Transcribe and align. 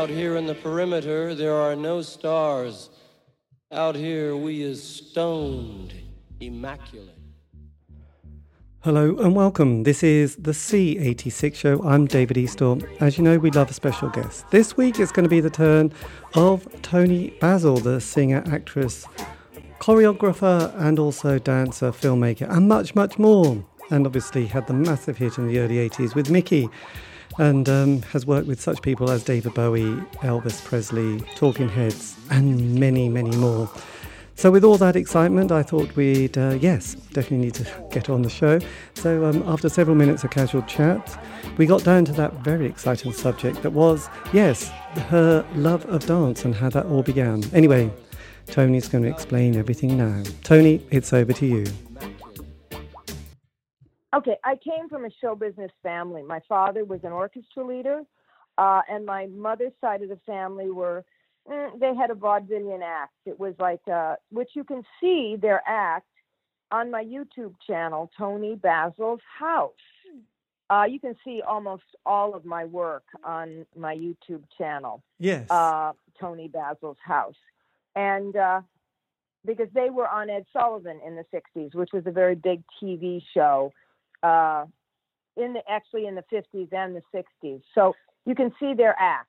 Out 0.00 0.08
here 0.08 0.36
in 0.36 0.46
the 0.46 0.54
perimeter, 0.54 1.34
there 1.34 1.54
are 1.54 1.76
no 1.76 2.00
stars. 2.00 2.88
Out 3.70 3.94
here, 3.94 4.34
we 4.34 4.62
is 4.62 4.82
stoned, 4.82 5.92
immaculate. 6.40 7.18
Hello 8.82 9.14
and 9.18 9.36
welcome. 9.36 9.82
This 9.82 10.02
is 10.02 10.36
the 10.36 10.52
C86 10.52 11.54
show. 11.54 11.82
I'm 11.82 12.06
David 12.06 12.38
Eastaugh. 12.38 12.82
As 13.02 13.18
you 13.18 13.24
know, 13.24 13.36
we 13.36 13.50
love 13.50 13.68
a 13.68 13.74
special 13.74 14.08
guest. 14.08 14.50
This 14.50 14.74
week 14.74 14.98
it's 14.98 15.12
going 15.12 15.24
to 15.24 15.28
be 15.28 15.42
the 15.42 15.50
turn 15.50 15.92
of 16.34 16.66
Toni 16.80 17.34
Basil, 17.38 17.76
the 17.76 18.00
singer, 18.00 18.42
actress, 18.46 19.06
choreographer, 19.80 20.74
and 20.78 20.98
also 20.98 21.38
dancer, 21.38 21.92
filmmaker, 21.92 22.50
and 22.50 22.66
much, 22.70 22.94
much 22.94 23.18
more. 23.18 23.62
And 23.90 24.06
obviously 24.06 24.46
had 24.46 24.66
the 24.66 24.72
massive 24.72 25.18
hit 25.18 25.36
in 25.36 25.46
the 25.46 25.58
early 25.58 25.76
80s 25.90 26.14
with 26.14 26.30
Mickey 26.30 26.70
and 27.38 27.68
um, 27.68 28.02
has 28.02 28.26
worked 28.26 28.46
with 28.46 28.60
such 28.60 28.82
people 28.82 29.10
as 29.10 29.24
David 29.24 29.54
Bowie, 29.54 29.96
Elvis 30.22 30.64
Presley, 30.64 31.20
Talking 31.36 31.68
Heads, 31.68 32.16
and 32.30 32.78
many, 32.78 33.08
many 33.08 33.34
more. 33.36 33.70
So, 34.34 34.50
with 34.50 34.64
all 34.64 34.78
that 34.78 34.96
excitement, 34.96 35.52
I 35.52 35.62
thought 35.62 35.94
we'd, 35.96 36.38
uh, 36.38 36.56
yes, 36.60 36.94
definitely 37.12 37.38
need 37.38 37.54
to 37.54 37.88
get 37.90 38.08
on 38.08 38.22
the 38.22 38.30
show. 38.30 38.58
So, 38.94 39.26
um, 39.26 39.42
after 39.46 39.68
several 39.68 39.96
minutes 39.96 40.24
of 40.24 40.30
casual 40.30 40.62
chat, 40.62 41.22
we 41.58 41.66
got 41.66 41.84
down 41.84 42.06
to 42.06 42.12
that 42.12 42.32
very 42.42 42.64
exciting 42.64 43.12
subject 43.12 43.62
that 43.62 43.72
was, 43.72 44.08
yes, 44.32 44.70
her 45.08 45.44
love 45.54 45.84
of 45.86 46.06
dance 46.06 46.46
and 46.46 46.54
how 46.54 46.70
that 46.70 46.86
all 46.86 47.02
began. 47.02 47.44
Anyway, 47.52 47.90
Toni's 48.46 48.88
going 48.88 49.04
to 49.04 49.10
explain 49.10 49.56
everything 49.56 49.98
now. 49.98 50.22
Toni, 50.42 50.80
it's 50.90 51.12
over 51.12 51.34
to 51.34 51.46
you. 51.46 51.66
Okay, 54.14 54.36
I 54.44 54.56
came 54.56 54.88
from 54.88 55.04
a 55.04 55.10
show 55.20 55.36
business 55.36 55.70
family. 55.82 56.22
My 56.22 56.40
father 56.48 56.84
was 56.84 57.00
an 57.04 57.12
orchestra 57.12 57.64
leader, 57.64 58.02
uh, 58.58 58.80
and 58.90 59.06
my 59.06 59.26
mother's 59.26 59.72
side 59.80 60.02
of 60.02 60.08
the 60.08 60.18
family 60.26 60.70
were 60.70 61.04
mm, 61.48 61.78
they 61.78 61.94
had 61.94 62.10
a 62.10 62.14
vaudevillian 62.14 62.82
act. 62.82 63.14
It 63.24 63.38
was 63.38 63.54
like 63.60 63.86
uh, 63.92 64.16
which 64.30 64.50
you 64.54 64.64
can 64.64 64.82
see 65.00 65.36
their 65.40 65.62
act 65.66 66.06
on 66.72 66.90
my 66.90 67.04
YouTube 67.04 67.54
channel, 67.66 68.10
Toni 68.18 68.56
Basil's 68.56 69.20
House. 69.38 69.72
Uh, 70.68 70.84
you 70.88 71.00
can 71.00 71.16
see 71.24 71.42
almost 71.42 71.82
all 72.06 72.34
of 72.34 72.44
my 72.44 72.64
work 72.64 73.02
on 73.24 73.66
my 73.76 73.94
YouTube 73.94 74.42
channel. 74.56 75.02
Yes. 75.18 75.50
Uh, 75.50 75.92
Toni 76.18 76.48
Basil's 76.48 76.98
House, 77.04 77.38
and 77.94 78.34
uh, 78.34 78.60
because 79.46 79.68
they 79.72 79.88
were 79.88 80.08
on 80.08 80.30
Ed 80.30 80.46
Sullivan 80.52 81.00
in 81.06 81.14
the 81.14 81.24
'60s, 81.32 81.76
which 81.76 81.90
was 81.92 82.02
a 82.06 82.12
very 82.12 82.34
big 82.34 82.62
TV 82.82 83.22
show 83.32 83.72
uh, 84.22 84.64
in 85.36 85.54
the 85.54 85.60
actually 85.68 86.06
in 86.06 86.14
the 86.14 86.24
50s 86.32 86.72
and 86.72 86.96
the 86.96 87.02
60s. 87.14 87.62
So 87.74 87.94
you 88.26 88.34
can 88.34 88.52
see 88.60 88.74
their 88.74 88.96
act. 88.98 89.28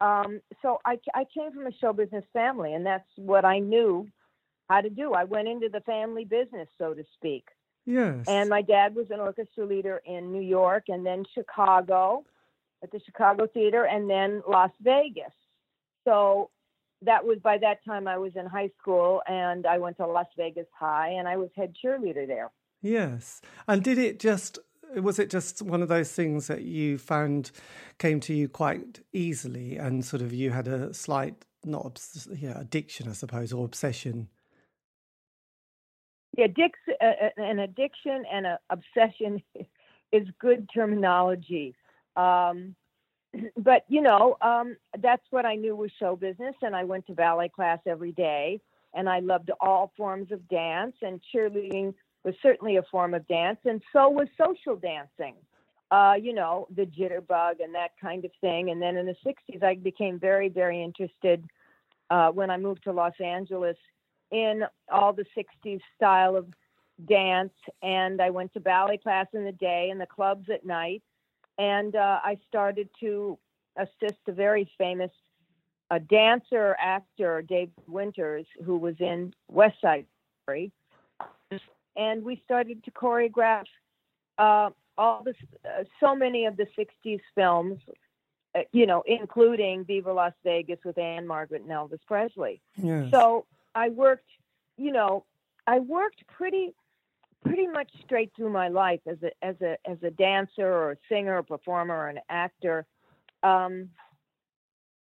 Um, 0.00 0.40
so 0.62 0.78
I, 0.84 0.98
I 1.14 1.24
came 1.34 1.52
from 1.52 1.66
a 1.66 1.72
show 1.72 1.92
business 1.92 2.24
family, 2.32 2.72
and 2.74 2.86
that's 2.86 3.08
what 3.16 3.44
I 3.44 3.58
knew 3.58 4.08
how 4.68 4.80
to 4.80 4.88
do. 4.88 5.12
I 5.12 5.24
went 5.24 5.48
into 5.48 5.68
the 5.68 5.80
family 5.80 6.24
business, 6.24 6.68
so 6.78 6.94
to 6.94 7.04
speak. 7.14 7.48
Yes. 7.86 8.24
And 8.28 8.48
my 8.48 8.62
dad 8.62 8.94
was 8.94 9.06
an 9.10 9.20
orchestra 9.20 9.66
leader 9.66 10.00
in 10.06 10.32
New 10.32 10.42
York 10.42 10.84
and 10.88 11.04
then 11.04 11.24
Chicago 11.34 12.24
at 12.82 12.92
the 12.92 13.00
Chicago 13.04 13.46
Theater 13.46 13.84
and 13.84 14.08
then 14.08 14.42
Las 14.48 14.70
Vegas. 14.80 15.32
So 16.04 16.50
that 17.02 17.24
was 17.24 17.38
by 17.38 17.58
that 17.58 17.84
time 17.84 18.06
I 18.06 18.18
was 18.18 18.32
in 18.36 18.46
high 18.46 18.70
school 18.80 19.22
and 19.26 19.66
I 19.66 19.78
went 19.78 19.96
to 19.96 20.06
Las 20.06 20.26
Vegas 20.36 20.66
High 20.78 21.10
and 21.10 21.26
I 21.26 21.36
was 21.36 21.50
head 21.56 21.74
cheerleader 21.82 22.26
there. 22.26 22.50
Yes. 22.82 23.40
And 23.68 23.82
did 23.82 23.98
it 23.98 24.18
just 24.18 24.58
was 24.96 25.18
it 25.18 25.30
just 25.30 25.62
one 25.62 25.82
of 25.82 25.88
those 25.88 26.10
things 26.12 26.48
that 26.48 26.62
you 26.62 26.98
found 26.98 27.52
came 27.98 28.18
to 28.20 28.34
you 28.34 28.48
quite 28.48 29.00
easily 29.12 29.76
and 29.76 30.04
sort 30.04 30.20
of 30.20 30.32
you 30.32 30.50
had 30.50 30.66
a 30.66 30.92
slight 30.92 31.44
not 31.64 31.84
obs- 31.86 32.28
yeah 32.34 32.58
addiction 32.58 33.08
I 33.08 33.12
suppose 33.12 33.52
or 33.52 33.64
obsession 33.64 34.28
Yeah, 36.36 36.46
uh, 37.00 37.04
uh, 37.04 37.28
an 37.36 37.60
addiction 37.60 38.24
and 38.32 38.46
an 38.46 38.58
obsession 38.70 39.42
is 40.12 40.26
good 40.40 40.68
terminology. 40.74 41.74
Um, 42.16 42.74
but 43.56 43.84
you 43.88 44.00
know, 44.00 44.36
um, 44.40 44.76
that's 45.00 45.24
what 45.30 45.46
I 45.46 45.54
knew 45.54 45.76
was 45.76 45.90
show 45.98 46.16
business, 46.16 46.54
and 46.62 46.74
I 46.74 46.84
went 46.84 47.06
to 47.06 47.14
ballet 47.14 47.48
class 47.48 47.78
every 47.86 48.12
day, 48.12 48.60
and 48.94 49.08
I 49.08 49.20
loved 49.20 49.50
all 49.60 49.92
forms 49.96 50.32
of 50.32 50.48
dance, 50.48 50.96
and 51.02 51.20
cheerleading 51.34 51.94
was 52.24 52.34
certainly 52.42 52.76
a 52.76 52.82
form 52.90 53.14
of 53.14 53.26
dance, 53.28 53.58
and 53.64 53.82
so 53.92 54.08
was 54.08 54.28
social 54.36 54.76
dancing. 54.76 55.34
Uh, 55.90 56.14
you 56.20 56.32
know, 56.32 56.68
the 56.76 56.86
jitterbug 56.86 57.60
and 57.62 57.74
that 57.74 57.90
kind 58.00 58.24
of 58.24 58.30
thing. 58.40 58.70
And 58.70 58.80
then 58.80 58.96
in 58.96 59.06
the 59.06 59.16
60s, 59.26 59.62
I 59.62 59.74
became 59.74 60.20
very, 60.20 60.48
very 60.48 60.80
interested 60.80 61.44
uh, 62.10 62.30
when 62.30 62.48
I 62.48 62.58
moved 62.58 62.84
to 62.84 62.92
Los 62.92 63.14
Angeles 63.20 63.76
in 64.30 64.62
all 64.88 65.12
the 65.12 65.24
60s 65.36 65.80
style 65.96 66.36
of 66.36 66.46
dance. 67.08 67.52
And 67.82 68.22
I 68.22 68.30
went 68.30 68.52
to 68.54 68.60
ballet 68.60 68.98
class 68.98 69.26
in 69.32 69.44
the 69.44 69.50
day 69.50 69.88
and 69.90 70.00
the 70.00 70.06
clubs 70.06 70.48
at 70.48 70.64
night. 70.64 71.02
And 71.58 71.96
uh, 71.96 72.20
I 72.22 72.38
started 72.46 72.88
to 73.00 73.36
assist 73.76 74.20
a 74.28 74.32
very 74.32 74.70
famous 74.78 75.10
dancer, 76.08 76.76
actor, 76.78 77.42
Dave 77.42 77.70
Winters, 77.88 78.46
who 78.64 78.76
was 78.76 78.94
in 79.00 79.34
West 79.48 79.80
Side 79.80 80.06
Story 80.44 80.70
and 81.96 82.24
we 82.24 82.40
started 82.44 82.84
to 82.84 82.90
choreograph 82.90 83.66
uh, 84.38 84.70
all 84.96 85.22
the 85.24 85.34
uh, 85.64 85.84
so 85.98 86.14
many 86.14 86.46
of 86.46 86.56
the 86.56 86.66
60s 86.78 87.20
films 87.34 87.78
uh, 88.54 88.60
you 88.72 88.86
know 88.86 89.02
including 89.06 89.84
viva 89.84 90.12
las 90.12 90.32
vegas 90.44 90.78
with 90.84 90.98
Ann-Margret 90.98 91.62
and 91.62 91.70
elvis 91.70 92.00
presley 92.06 92.60
yes. 92.76 93.08
so 93.12 93.46
i 93.74 93.88
worked 93.88 94.28
you 94.76 94.92
know 94.92 95.24
i 95.66 95.78
worked 95.78 96.26
pretty 96.26 96.74
pretty 97.44 97.66
much 97.66 97.90
straight 98.04 98.30
through 98.36 98.50
my 98.50 98.68
life 98.68 99.00
as 99.06 99.16
a 99.22 99.44
as 99.44 99.56
a 99.60 99.76
as 99.88 99.98
a 100.02 100.10
dancer 100.10 100.66
or 100.66 100.92
a 100.92 100.96
singer 101.08 101.38
or 101.38 101.42
performer 101.42 101.94
or 101.94 102.08
an 102.08 102.20
actor 102.28 102.84
um 103.42 103.88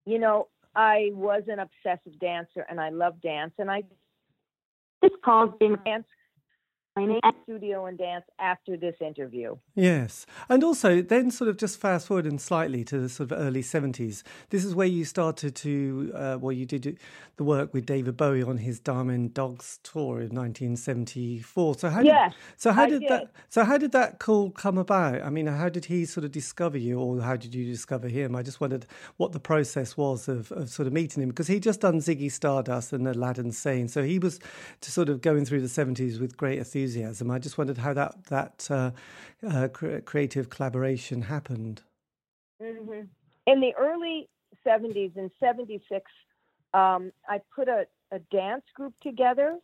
you 0.04 0.18
know 0.18 0.48
i 0.74 1.10
was 1.14 1.42
an 1.48 1.58
obsessive 1.58 2.18
dancer 2.20 2.66
and 2.68 2.80
i 2.80 2.90
love 2.90 3.20
dance 3.22 3.52
and 3.58 3.70
i 3.70 3.82
this 5.02 5.12
called 5.24 5.58
being 5.58 5.76
dance 5.84 6.06
at 6.96 7.34
studio 7.42 7.86
and 7.86 7.98
dance 7.98 8.24
after 8.38 8.76
this 8.76 8.96
interview. 9.00 9.56
Yes. 9.74 10.26
And 10.48 10.64
also, 10.64 11.02
then 11.02 11.30
sort 11.30 11.48
of 11.48 11.58
just 11.58 11.78
fast 11.78 12.06
forward 12.06 12.26
and 12.26 12.40
slightly 12.40 12.84
to 12.84 12.98
the 12.98 13.08
sort 13.08 13.30
of 13.30 13.38
early 13.38 13.62
70s. 13.62 14.22
This 14.50 14.64
is 14.64 14.74
where 14.74 14.86
you 14.86 15.04
started 15.04 15.54
to, 15.56 16.12
uh, 16.14 16.38
well, 16.40 16.52
you 16.52 16.64
did 16.64 16.98
the 17.36 17.44
work 17.44 17.74
with 17.74 17.84
David 17.84 18.16
Bowie 18.16 18.42
on 18.42 18.56
his 18.56 18.80
Diamond 18.80 19.34
Dogs 19.34 19.78
tour 19.82 20.20
in 20.20 20.34
1974. 20.34 21.74
So 21.74 21.90
how 21.90 21.98
did, 21.98 22.06
yes, 22.06 22.34
so 22.56 22.72
how 22.72 22.86
did, 22.86 23.00
did. 23.00 23.10
that, 23.10 23.30
so 23.50 23.64
how 23.64 23.76
did 23.76 23.92
that 23.92 24.18
call 24.18 24.50
come 24.50 24.78
about? 24.78 25.20
I 25.22 25.28
mean, 25.28 25.46
how 25.46 25.68
did 25.68 25.84
he 25.84 26.06
sort 26.06 26.24
of 26.24 26.32
discover 26.32 26.78
you 26.78 26.98
or 26.98 27.20
how 27.20 27.36
did 27.36 27.54
you 27.54 27.66
discover 27.66 28.08
him? 28.08 28.34
I 28.34 28.42
just 28.42 28.60
wondered 28.60 28.86
what 29.18 29.32
the 29.32 29.40
process 29.40 29.98
was 29.98 30.28
of, 30.28 30.50
of 30.52 30.70
sort 30.70 30.86
of 30.86 30.94
meeting 30.94 31.22
him 31.22 31.28
because 31.28 31.46
he 31.46 31.60
just 31.60 31.82
done 31.82 31.98
Ziggy 31.98 32.32
Stardust 32.32 32.94
and 32.94 33.06
Aladdin 33.06 33.52
Sane. 33.52 33.88
So 33.88 34.02
he 34.02 34.18
was 34.18 34.40
to 34.80 34.90
sort 34.90 35.10
of 35.10 35.20
going 35.20 35.44
through 35.44 35.60
the 35.60 35.66
70s 35.68 36.18
with 36.18 36.38
great 36.38 36.58
enthusiasm. 36.58 36.85
I 37.30 37.38
just 37.38 37.58
wondered 37.58 37.78
how 37.78 37.92
that 37.94 38.24
that 38.26 38.68
uh, 38.70 38.90
uh, 39.46 39.68
cre- 39.68 39.98
creative 39.98 40.50
collaboration 40.50 41.22
happened. 41.22 41.82
hmm 42.60 43.02
In 43.46 43.60
the 43.60 43.72
early 43.78 44.28
70s, 44.66 45.16
in 45.16 45.30
76, 45.40 46.10
um, 46.74 47.12
I 47.28 47.40
put 47.54 47.68
a, 47.68 47.86
a 48.12 48.18
dance 48.30 48.64
group 48.74 48.94
together, 49.02 49.58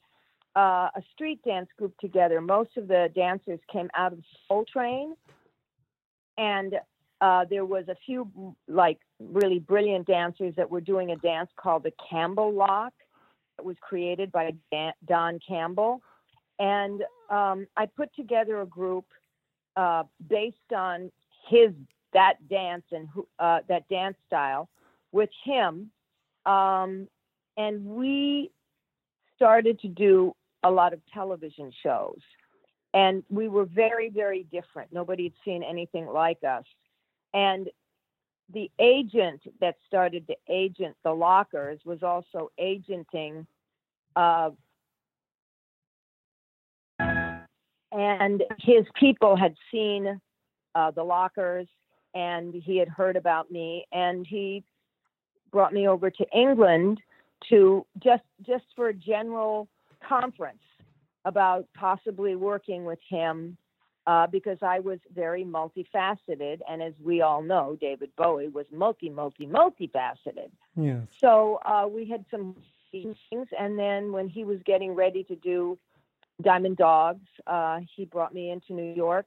uh, 0.57 0.89
a 0.95 1.03
street 1.13 1.41
dance 1.45 1.69
group 1.77 1.95
together. 1.99 2.41
Most 2.41 2.77
of 2.77 2.89
the 2.89 3.11
dancers 3.15 3.61
came 3.73 3.91
out 3.97 4.13
of 4.13 4.21
Soul 4.49 4.65
Train, 4.73 5.15
and 6.39 6.75
uh, 7.21 7.45
there 7.49 7.65
was 7.65 7.85
a 7.89 7.97
few 8.05 8.57
like 8.69 8.99
really 9.21 9.59
brilliant 9.59 10.07
dancers 10.07 10.55
that 10.57 10.71
were 10.71 10.81
doing 10.81 11.13
a 11.13 11.17
dance 11.17 11.51
called 11.57 11.85
the 11.85 11.93
Campbell 12.11 12.53
Lock. 12.53 12.93
It 13.59 13.65
was 13.65 13.77
created 13.81 14.33
by 14.33 14.53
Dan- 14.73 14.95
Don 15.07 15.39
Campbell, 15.47 16.03
and 16.59 17.03
um, 17.33 17.67
I 17.77 17.87
put 17.87 18.15
together 18.15 18.61
a 18.61 18.67
group 18.67 19.07
uh, 19.77 20.05
based 20.29 20.73
on 20.77 21.11
his 21.49 21.71
that 22.13 22.35
dance 22.51 22.85
and 22.93 23.09
uh, 23.39 23.61
that 23.69 23.89
dance 23.89 24.17
style 24.27 24.69
with 25.13 25.31
him, 25.45 25.91
um, 26.45 27.09
and 27.57 27.85
we 27.85 28.51
started 29.35 29.81
to 29.81 29.89
do 29.89 30.37
a 30.63 30.71
lot 30.71 30.93
of 30.93 31.01
television 31.13 31.73
shows, 31.83 32.21
and 32.93 33.25
we 33.31 33.49
were 33.49 33.65
very 33.65 34.11
very 34.11 34.45
different. 34.53 34.93
Nobody 34.93 35.25
had 35.25 35.33
seen 35.43 35.63
anything 35.63 36.07
like 36.07 36.45
us, 36.45 36.65
and 37.33 37.69
the 38.53 38.71
agent 38.79 39.41
that 39.61 39.77
started 39.87 40.27
to 40.27 40.35
agent 40.51 40.95
the 41.03 41.13
lockers 41.13 41.81
was 41.87 42.03
also 42.03 42.51
agenting 42.59 43.47
uh, 44.17 44.51
and 48.03 48.43
his 48.59 48.85
people 48.99 49.37
had 49.37 49.55
seen 49.71 50.21
uh, 50.75 50.91
the 50.91 51.03
lockers 51.03 51.69
and 52.15 52.55
he 52.55 52.77
had 52.77 52.89
heard 52.89 53.17
about 53.17 53.51
me 53.51 53.87
and 53.93 54.27
he 54.27 54.65
brought 55.51 55.73
me 55.73 55.87
over 55.89 56.11
to 56.11 56.27
England 56.35 57.01
to 57.49 57.85
just 58.03 58.23
just 58.47 58.65
for 58.75 58.89
a 58.89 58.95
general 58.95 59.69
conference 60.07 60.63
about 61.25 61.67
possibly 61.75 62.35
working 62.35 62.85
with 62.85 62.99
him 63.09 63.57
uh, 64.07 64.27
because 64.27 64.59
I 64.63 64.81
was 64.81 64.99
very 65.15 65.45
multifaceted, 65.45 66.59
and 66.69 66.83
as 66.83 66.93
we 67.01 67.21
all 67.21 67.41
know, 67.41 67.77
David 67.81 68.11
Bowie 68.17 68.49
was 68.49 68.67
multi, 68.73 69.09
multi, 69.09 69.47
multifaceted. 69.47 70.51
Yes. 70.75 71.03
So 71.19 71.61
uh, 71.65 71.87
we 71.89 72.07
had 72.07 72.25
some 72.29 72.57
things, 72.91 73.17
and 73.59 73.79
then 73.79 74.11
when 74.11 74.29
he 74.29 74.45
was 74.45 74.59
getting 74.65 74.95
ready 74.95 75.23
to 75.25 75.37
do 75.37 75.79
Diamond 76.41 76.77
Dogs, 76.77 77.27
uh, 77.47 77.81
he 77.95 78.05
brought 78.05 78.35
me 78.35 78.51
into 78.51 78.73
New 78.73 78.95
York 78.95 79.27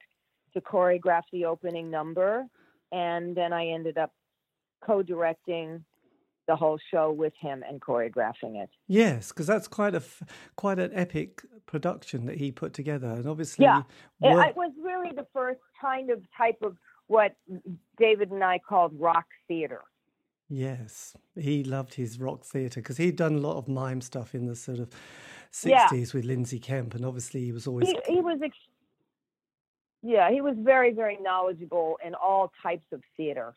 to 0.54 0.62
choreograph 0.62 1.24
the 1.32 1.46
opening 1.46 1.92
number, 1.92 2.46
and 2.92 3.36
then 3.36 3.54
I 3.54 3.68
ended 3.68 3.98
up 3.98 4.12
co-directing 4.86 5.84
the 6.48 6.56
whole 6.56 6.78
show 6.92 7.12
with 7.12 7.34
him 7.40 7.64
and 7.68 7.82
choreographing 7.82 8.62
it. 8.62 8.70
Yes, 8.88 9.30
because 9.30 9.48
that's 9.48 9.68
quite 9.68 9.96
a 9.96 10.04
quite 10.56 10.80
an 10.80 10.92
epic 10.94 11.42
production 11.66 12.26
that 12.26 12.38
he 12.38 12.52
put 12.52 12.74
together, 12.74 13.08
and 13.08 13.28
obviously, 13.28 13.66
yeah, 13.66 13.82
it, 14.22 14.50
it 14.50 14.56
was 14.56 14.72
really 14.82 15.14
the 15.16 15.26
first 15.34 15.60
kind 15.80 16.10
of 16.10 16.22
type 16.38 16.58
of 16.62 16.78
what 17.08 17.36
David 17.98 18.32
and 18.32 18.44
I 18.44 18.60
called 18.60 18.94
rock 19.00 19.26
theater. 19.48 19.82
Yes, 20.48 21.16
he 21.36 21.64
loved 21.64 21.96
his 21.96 22.20
rock 22.20 22.46
theatre 22.46 22.80
because 22.80 22.98
he'd 22.98 23.16
done 23.16 23.36
a 23.36 23.40
lot 23.40 23.58
of 23.58 23.68
mime 23.68 24.02
stuff 24.02 24.36
in 24.36 24.46
the 24.46 24.56
sort 24.56 24.78
of 24.78 24.90
sixties 25.56 26.14
yeah. 26.14 26.18
with 26.18 26.26
Lindsay 26.26 26.60
Kemp, 26.60 26.94
and 26.96 27.06
obviously 27.06 27.44
he 27.46 27.52
was 27.52 27.68
always 27.68 27.88
he, 27.88 27.98
he 28.08 28.20
was. 28.22 28.40
Ex- 28.44 28.58
yeah, 30.02 30.30
he 30.30 30.40
was 30.40 30.56
very, 30.60 30.94
very 30.94 31.18
knowledgeable 31.20 31.98
in 32.06 32.14
all 32.14 32.52
types 32.62 32.86
of 32.92 33.02
theater. 33.18 33.56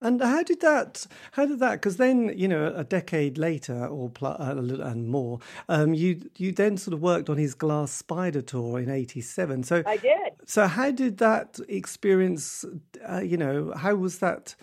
And 0.00 0.20
how 0.20 0.42
did 0.42 0.60
that? 0.60 1.06
How 1.32 1.46
did 1.46 1.60
that? 1.60 1.72
Because 1.72 1.96
then, 1.96 2.32
you 2.36 2.48
know, 2.48 2.72
a 2.74 2.84
decade 2.84 3.38
later 3.38 3.86
or 3.86 4.10
pl- 4.10 4.36
uh, 4.38 4.54
and 4.56 5.08
more, 5.08 5.40
um, 5.68 5.94
you 5.94 6.30
you 6.36 6.52
then 6.52 6.76
sort 6.76 6.92
of 6.94 7.00
worked 7.00 7.30
on 7.30 7.38
his 7.38 7.54
Glass 7.54 7.90
Spider 7.90 8.42
tour 8.42 8.78
in 8.80 8.90
'87. 8.90 9.62
So 9.62 9.82
I 9.86 9.96
did. 9.96 10.32
So 10.46 10.66
how 10.66 10.90
did 10.90 11.18
that 11.18 11.58
experience? 11.68 12.64
Uh, 13.08 13.20
you 13.20 13.36
know, 13.36 13.72
how 13.76 13.94
was 13.94 14.18
that? 14.18 14.56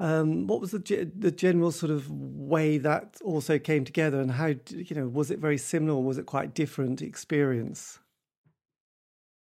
Um, 0.00 0.46
what 0.46 0.60
was 0.60 0.72
the 0.72 1.10
the 1.16 1.30
general 1.30 1.70
sort 1.70 1.92
of 1.92 2.10
way 2.10 2.78
that 2.78 3.18
also 3.22 3.58
came 3.58 3.84
together, 3.84 4.20
and 4.20 4.32
how 4.32 4.46
you 4.46 4.96
know 4.96 5.06
was 5.06 5.30
it 5.30 5.38
very 5.38 5.58
similar 5.58 5.98
or 5.98 6.02
was 6.02 6.18
it 6.18 6.26
quite 6.26 6.54
different 6.54 7.02
experience? 7.02 8.00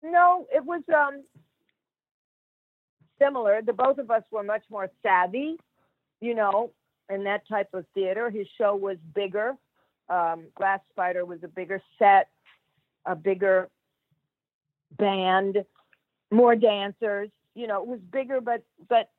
No, 0.02 0.46
it 0.54 0.64
was. 0.64 0.82
Um, 0.94 1.24
similar. 3.22 3.62
The 3.62 3.72
both 3.72 3.98
of 3.98 4.10
us 4.10 4.22
were 4.30 4.42
much 4.42 4.64
more 4.70 4.90
savvy, 5.02 5.56
you 6.20 6.34
know, 6.34 6.72
in 7.08 7.24
that 7.24 7.46
type 7.48 7.68
of 7.72 7.84
theater. 7.94 8.30
His 8.30 8.46
show 8.58 8.74
was 8.76 8.96
bigger. 9.14 9.56
Um, 10.08 10.46
Glass 10.56 10.80
Spider 10.90 11.24
was 11.24 11.38
a 11.42 11.48
bigger 11.48 11.80
set, 11.98 12.28
a 13.06 13.14
bigger 13.14 13.68
band, 14.98 15.64
more 16.30 16.56
dancers. 16.56 17.30
You 17.54 17.66
know, 17.66 17.82
it 17.82 17.86
was 17.86 18.00
bigger, 18.12 18.40
but 18.40 18.64
but 18.88 19.10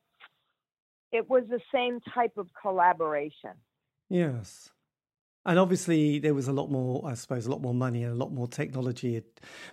it 1.14 1.30
was 1.30 1.44
the 1.48 1.60
same 1.72 2.00
type 2.12 2.32
of 2.36 2.48
collaboration. 2.60 3.52
Yes. 4.10 4.70
And 5.46 5.58
obviously, 5.58 6.18
there 6.18 6.34
was 6.34 6.48
a 6.48 6.52
lot 6.52 6.70
more, 6.70 7.06
I 7.06 7.14
suppose, 7.14 7.46
a 7.46 7.50
lot 7.50 7.60
more 7.60 7.74
money 7.74 8.02
and 8.02 8.12
a 8.12 8.16
lot 8.16 8.32
more 8.32 8.48
technology 8.48 9.14
had 9.14 9.24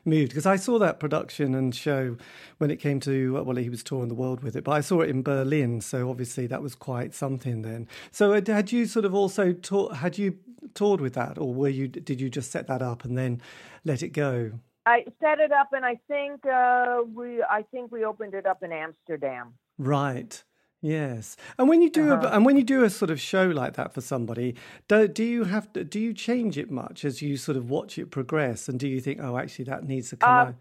moved. 0.05 0.29
Because 0.29 0.45
I 0.45 0.57
saw 0.57 0.77
that 0.79 0.99
production 0.99 1.55
and 1.55 1.73
show 1.73 2.17
when 2.59 2.69
it 2.69 2.75
came 2.75 2.99
to, 3.01 3.41
well, 3.41 3.55
he 3.55 3.69
was 3.69 3.81
touring 3.81 4.09
the 4.09 4.15
world 4.15 4.43
with 4.43 4.55
it, 4.55 4.63
but 4.65 4.73
I 4.73 4.81
saw 4.81 4.99
it 4.99 5.09
in 5.09 5.23
Berlin. 5.23 5.81
So 5.81 6.09
obviously, 6.09 6.45
that 6.47 6.61
was 6.61 6.75
quite 6.75 7.15
something 7.15 7.63
then. 7.63 7.87
So 8.11 8.33
had 8.33 8.71
you 8.71 8.85
sort 8.85 9.05
of 9.05 9.15
also 9.15 9.53
taught, 9.53 9.95
had 9.95 10.17
you 10.17 10.37
toured 10.75 11.01
with 11.01 11.13
that, 11.13 11.39
or 11.39 11.53
were 11.53 11.69
you, 11.69 11.87
did 11.87 12.21
you 12.21 12.29
just 12.29 12.51
set 12.51 12.67
that 12.67 12.81
up 12.81 13.03
and 13.03 13.17
then 13.17 13.41
let 13.83 14.03
it 14.03 14.09
go? 14.09 14.51
I 14.85 15.05
set 15.21 15.39
it 15.39 15.51
up, 15.51 15.69
and 15.73 15.85
I 15.85 15.99
think 16.07 16.45
uh, 16.45 17.03
we, 17.13 17.41
I 17.43 17.63
think 17.71 17.91
we 17.91 18.03
opened 18.03 18.33
it 18.33 18.45
up 18.45 18.61
in 18.61 18.71
Amsterdam. 18.71 19.53
Right. 19.77 20.43
Yes, 20.83 21.37
and 21.59 21.69
when 21.69 21.83
you 21.83 21.91
do 21.91 22.11
uh-huh. 22.11 22.27
a, 22.27 22.31
and 22.31 22.43
when 22.43 22.57
you 22.57 22.63
do 22.63 22.83
a 22.83 22.89
sort 22.89 23.11
of 23.11 23.21
show 23.21 23.45
like 23.45 23.73
that 23.73 23.93
for 23.93 24.01
somebody, 24.01 24.55
do 24.87 25.07
do 25.07 25.23
you 25.23 25.43
have 25.43 25.71
to 25.73 25.83
do 25.83 25.99
you 25.99 26.11
change 26.11 26.57
it 26.57 26.71
much 26.71 27.05
as 27.05 27.21
you 27.21 27.37
sort 27.37 27.55
of 27.55 27.69
watch 27.69 27.99
it 27.99 28.09
progress, 28.09 28.67
and 28.67 28.79
do 28.79 28.87
you 28.87 28.99
think, 28.99 29.19
oh, 29.21 29.37
actually, 29.37 29.65
that 29.65 29.83
needs 29.83 30.09
to 30.09 30.17
come 30.17 30.29
uh, 30.29 30.41
out? 30.49 30.55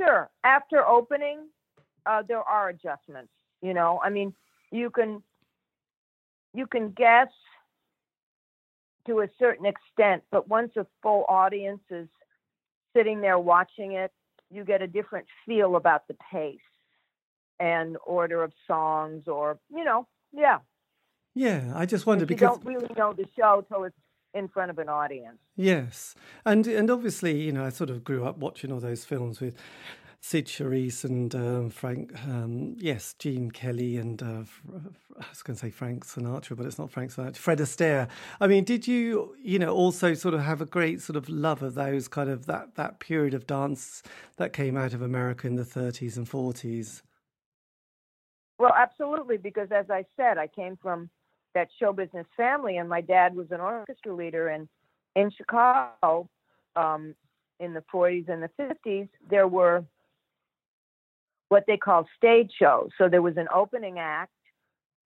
Sure. 0.00 0.30
After 0.44 0.86
opening, 0.86 1.48
uh, 2.06 2.22
there 2.28 2.40
are 2.40 2.68
adjustments. 2.68 3.32
You 3.62 3.74
know, 3.74 4.00
I 4.04 4.10
mean, 4.10 4.32
you 4.70 4.90
can 4.90 5.24
you 6.54 6.68
can 6.68 6.90
guess 6.90 7.28
to 9.08 9.22
a 9.22 9.28
certain 9.40 9.66
extent, 9.66 10.22
but 10.30 10.48
once 10.48 10.70
a 10.76 10.86
full 11.02 11.24
audience 11.28 11.82
is 11.90 12.06
sitting 12.96 13.20
there 13.20 13.40
watching 13.40 13.92
it, 13.94 14.12
you 14.52 14.64
get 14.64 14.82
a 14.82 14.86
different 14.86 15.26
feel 15.44 15.74
about 15.74 16.06
the 16.06 16.16
pace 16.30 16.60
and 17.60 17.96
order 18.06 18.42
of 18.42 18.52
songs 18.66 19.26
or 19.26 19.58
you 19.74 19.84
know 19.84 20.06
yeah 20.32 20.58
yeah 21.34 21.72
i 21.74 21.86
just 21.86 22.06
wonder 22.06 22.26
because 22.26 22.40
you 22.40 22.48
don't 22.48 22.64
really 22.64 22.94
know 22.96 23.12
the 23.12 23.26
show 23.36 23.64
till 23.68 23.84
it's 23.84 23.96
in 24.34 24.48
front 24.48 24.70
of 24.70 24.78
an 24.78 24.88
audience 24.88 25.38
yes 25.56 26.14
and 26.44 26.66
and 26.66 26.90
obviously 26.90 27.40
you 27.40 27.52
know 27.52 27.64
i 27.64 27.70
sort 27.70 27.88
of 27.88 28.04
grew 28.04 28.24
up 28.24 28.36
watching 28.38 28.70
all 28.70 28.80
those 28.80 29.04
films 29.04 29.40
with 29.40 29.54
Cyd 30.26 30.46
Charisse 30.46 31.04
and 31.04 31.32
um, 31.36 31.70
Frank, 31.70 32.12
um, 32.24 32.74
yes, 32.78 33.14
Gene 33.16 33.52
Kelly 33.52 33.96
and 33.96 34.20
uh, 34.20 34.42
I 35.20 35.28
was 35.30 35.42
going 35.44 35.54
to 35.54 35.60
say 35.60 35.70
Frank 35.70 36.04
Sinatra, 36.04 36.56
but 36.56 36.66
it's 36.66 36.80
not 36.80 36.90
Frank 36.90 37.12
Sinatra. 37.12 37.36
Fred 37.36 37.58
Astaire. 37.58 38.08
I 38.40 38.48
mean, 38.48 38.64
did 38.64 38.88
you, 38.88 39.36
you 39.40 39.60
know, 39.60 39.72
also 39.72 40.14
sort 40.14 40.34
of 40.34 40.40
have 40.40 40.60
a 40.60 40.66
great 40.66 41.00
sort 41.00 41.16
of 41.16 41.28
love 41.28 41.62
of 41.62 41.74
those 41.74 42.08
kind 42.08 42.28
of 42.28 42.46
that 42.46 42.74
that 42.74 42.98
period 42.98 43.34
of 43.34 43.46
dance 43.46 44.02
that 44.36 44.52
came 44.52 44.76
out 44.76 44.94
of 44.94 45.00
America 45.00 45.46
in 45.46 45.54
the 45.54 45.62
30s 45.62 46.16
and 46.16 46.28
40s? 46.28 47.02
Well, 48.58 48.72
absolutely, 48.76 49.36
because 49.36 49.68
as 49.70 49.86
I 49.90 50.04
said, 50.16 50.38
I 50.38 50.46
came 50.46 50.78
from 50.80 51.10
that 51.54 51.68
show 51.78 51.92
business 51.92 52.26
family, 52.36 52.76
and 52.78 52.88
my 52.88 53.00
dad 53.00 53.34
was 53.34 53.46
an 53.50 53.60
orchestra 53.60 54.14
leader. 54.14 54.48
And 54.48 54.68
in 55.14 55.30
Chicago, 55.30 56.28
um, 56.74 57.14
in 57.60 57.72
the 57.72 57.82
40s 57.92 58.28
and 58.28 58.42
the 58.42 58.50
50s, 58.58 59.08
there 59.28 59.48
were 59.48 59.84
what 61.48 61.64
they 61.66 61.76
called 61.76 62.06
stage 62.16 62.52
shows. 62.58 62.90
So 62.98 63.08
there 63.08 63.22
was 63.22 63.36
an 63.36 63.48
opening 63.54 63.98
act, 63.98 64.32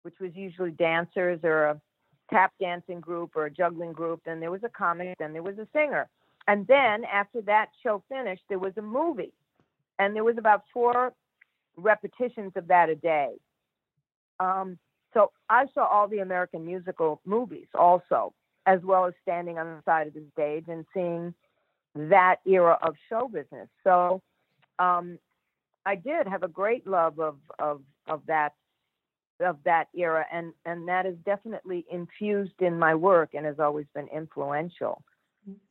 which 0.03 0.15
was 0.21 0.31
usually 0.35 0.71
dancers 0.71 1.41
or 1.43 1.65
a 1.65 1.81
tap 2.31 2.53
dancing 2.61 3.01
group 3.01 3.33
or 3.35 3.47
a 3.47 3.51
juggling 3.51 3.93
group. 3.93 4.21
Then 4.25 4.41
there 4.41 4.51
was 4.51 4.63
a 4.63 4.69
comic, 4.69 5.17
then 5.19 5.33
there 5.33 5.43
was 5.43 5.59
a 5.59 5.67
singer. 5.73 6.09
And 6.47 6.67
then 6.67 7.05
after 7.05 7.41
that 7.43 7.69
show 7.83 8.03
finished, 8.09 8.43
there 8.49 8.59
was 8.59 8.73
a 8.77 8.83
movie. 8.83 9.33
And 9.99 10.15
there 10.15 10.25
was 10.25 10.39
about 10.39 10.63
four 10.73 11.13
repetitions 11.79 12.53
of 12.57 12.69
that 12.69 12.89
a 12.89 12.95
day. 12.95 13.31
Um, 14.41 14.79
so 15.15 15.33
I 15.49 15.67
saw 15.75 15.87
all 15.87 16.09
the 16.09 16.19
American 16.19 16.67
musical 16.67 17.21
movies 17.25 17.69
also, 17.75 18.35
as 18.67 18.81
well 18.83 19.07
as 19.07 19.15
standing 19.23 19.59
on 19.59 19.67
the 19.67 19.83
side 19.85 20.07
of 20.07 20.15
the 20.15 20.25
stage 20.33 20.65
and 20.69 20.85
seeing 20.93 21.35
that 21.95 22.37
era 22.47 22.79
of 22.83 22.95
show 23.09 23.29
business. 23.29 23.69
So 23.83 24.21
um, 24.79 25.19
I 25.87 25.95
did 25.95 26.27
have 26.29 26.43
a 26.43 26.49
great 26.49 26.87
love 26.87 27.19
of 27.19 27.39
of 27.59 27.81
of 28.07 28.23
that 28.27 28.53
of 29.41 29.57
that 29.65 29.89
era, 29.97 30.27
and 30.33 30.53
and 30.67 30.89
that 30.89 31.07
is 31.07 31.17
definitely 31.25 31.87
infused 31.91 32.61
in 32.61 32.79
my 32.79 32.95
work 32.95 33.31
and 33.35 33.47
has 33.47 33.59
always 33.59 33.87
been 33.95 34.09
influential. 34.09 35.03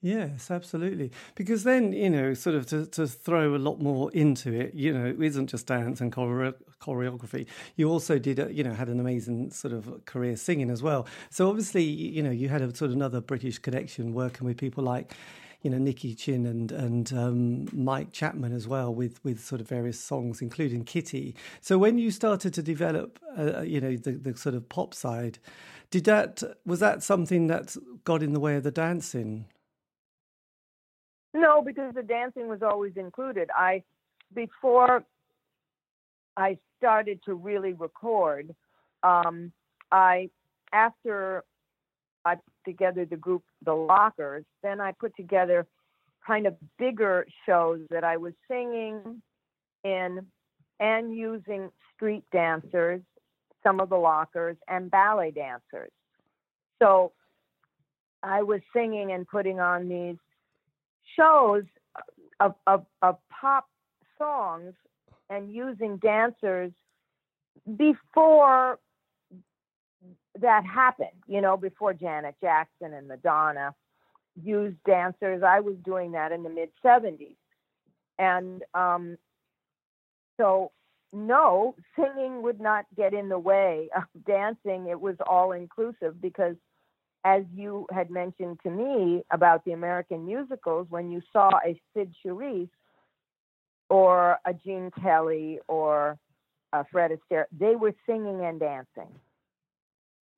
Yes, 0.01 0.49
absolutely. 0.49 1.11
Because 1.35 1.63
then, 1.63 1.91
you 1.91 2.09
know, 2.09 2.33
sort 2.33 2.55
of 2.55 2.65
to, 2.67 2.85
to 2.87 3.05
throw 3.07 3.55
a 3.55 3.57
lot 3.57 3.79
more 3.81 4.11
into 4.11 4.53
it, 4.53 4.73
you 4.73 4.93
know, 4.93 5.05
it 5.05 5.21
isn't 5.21 5.47
just 5.47 5.67
dance 5.67 6.01
and 6.01 6.13
chore- 6.13 6.55
choreography. 6.81 7.45
You 7.75 7.89
also 7.89 8.17
did, 8.17 8.39
a, 8.39 8.51
you 8.51 8.63
know, 8.63 8.73
had 8.73 8.89
an 8.89 8.99
amazing 8.99 9.51
sort 9.51 9.73
of 9.73 10.05
career 10.05 10.35
singing 10.35 10.69
as 10.69 10.81
well. 10.81 11.05
So 11.29 11.49
obviously, 11.49 11.83
you 11.83 12.23
know, 12.23 12.31
you 12.31 12.49
had 12.49 12.61
a 12.61 12.75
sort 12.75 12.89
of 12.91 12.95
another 12.95 13.21
British 13.21 13.59
connection 13.59 14.13
working 14.13 14.47
with 14.47 14.57
people 14.57 14.83
like, 14.83 15.13
you 15.61 15.69
know, 15.69 15.77
Nicky 15.79 16.13
Chinn 16.15 16.45
and 16.45 16.71
and 16.71 17.11
um, 17.13 17.67
Mike 17.73 18.11
Chapman 18.13 18.53
as 18.53 18.67
well 18.67 18.93
with 18.93 19.19
with 19.23 19.43
sort 19.43 19.59
of 19.59 19.67
various 19.67 19.99
songs, 19.99 20.41
including 20.41 20.85
Kitty. 20.85 21.35
So 21.61 21.77
when 21.77 21.97
you 21.97 22.11
started 22.11 22.53
to 22.53 22.63
develop, 22.63 23.19
uh, 23.37 23.61
you 23.61 23.81
know, 23.81 23.95
the, 23.97 24.11
the 24.11 24.37
sort 24.37 24.55
of 24.55 24.69
pop 24.69 24.93
side, 24.93 25.39
did 25.89 26.05
that 26.05 26.43
was 26.65 26.79
that 26.79 27.01
something 27.03 27.47
that 27.47 27.75
got 28.05 28.21
in 28.23 28.33
the 28.33 28.39
way 28.39 28.55
of 28.55 28.63
the 28.63 28.71
dancing? 28.71 29.45
No, 31.37 31.61
because 31.61 31.93
the 31.93 32.01
dancing 32.01 32.47
was 32.47 32.63
always 32.63 32.93
included. 32.95 33.51
I 33.55 33.83
before 34.33 35.03
I 36.35 36.57
started 36.77 37.19
to 37.25 37.35
really 37.35 37.73
record, 37.73 38.55
um, 39.03 39.51
I 39.91 40.31
after 40.73 41.43
I 42.25 42.35
put 42.35 42.43
together 42.65 43.05
the 43.05 43.17
group 43.17 43.43
The 43.63 43.73
Lockers, 43.73 44.45
then 44.63 44.81
I 44.81 44.93
put 44.93 45.15
together 45.15 45.67
kind 46.25 46.47
of 46.47 46.55
bigger 46.79 47.27
shows 47.45 47.81
that 47.91 48.03
I 48.03 48.17
was 48.17 48.33
singing 48.49 49.21
in 49.83 50.25
and 50.79 51.15
using 51.15 51.69
street 51.95 52.23
dancers, 52.31 53.01
some 53.61 53.79
of 53.79 53.89
the 53.89 53.95
lockers, 53.95 54.57
and 54.67 54.89
ballet 54.89 55.29
dancers. 55.29 55.91
So 56.79 57.11
I 58.23 58.41
was 58.41 58.61
singing 58.75 59.11
and 59.11 59.27
putting 59.27 59.59
on 59.59 59.87
these 59.87 60.17
shows 61.15 61.63
of, 62.39 62.55
of, 62.65 62.85
of 63.01 63.17
pop 63.29 63.67
songs 64.17 64.73
and 65.29 65.51
using 65.51 65.97
dancers 65.97 66.71
before 67.77 68.79
that 70.39 70.65
happened, 70.65 71.09
you 71.27 71.41
know, 71.41 71.57
before 71.57 71.93
Janet 71.93 72.35
Jackson 72.41 72.93
and 72.93 73.07
Madonna 73.07 73.73
used 74.41 74.77
dancers. 74.85 75.43
I 75.43 75.59
was 75.59 75.75
doing 75.83 76.11
that 76.11 76.31
in 76.31 76.43
the 76.43 76.49
mid 76.49 76.69
70s. 76.85 77.35
And 78.19 78.63
um, 78.73 79.17
so, 80.37 80.71
no, 81.13 81.75
singing 81.95 82.41
would 82.43 82.59
not 82.59 82.85
get 82.95 83.13
in 83.13 83.29
the 83.29 83.39
way 83.39 83.89
of 83.95 84.03
dancing. 84.25 84.87
It 84.87 84.99
was 84.99 85.15
all 85.27 85.51
inclusive 85.51 86.21
because, 86.21 86.55
as 87.27 87.43
you 87.53 87.85
had 87.91 88.09
mentioned 88.09 88.57
to 88.63 88.69
me 88.69 89.21
about 89.31 89.65
the 89.65 89.73
American 89.73 90.25
musicals, 90.25 90.87
when 90.89 91.11
you 91.11 91.21
saw 91.33 91.49
a 91.65 91.77
Cyd 91.93 92.13
Charisse 92.23 92.69
or 93.89 94.39
a 94.45 94.53
Gene 94.53 94.91
Kelly 95.01 95.59
or 95.67 96.17
a 96.71 96.85
Fred 96.85 97.11
Astaire, 97.11 97.45
they 97.51 97.75
were 97.75 97.93
singing 98.05 98.45
and 98.45 98.61
dancing. 98.61 99.11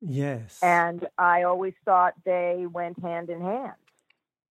Yes. 0.00 0.58
And 0.64 1.06
I 1.16 1.44
always 1.44 1.74
thought 1.84 2.14
they 2.24 2.66
went 2.68 2.98
hand 2.98 3.30
in 3.30 3.40
hand. 3.40 3.72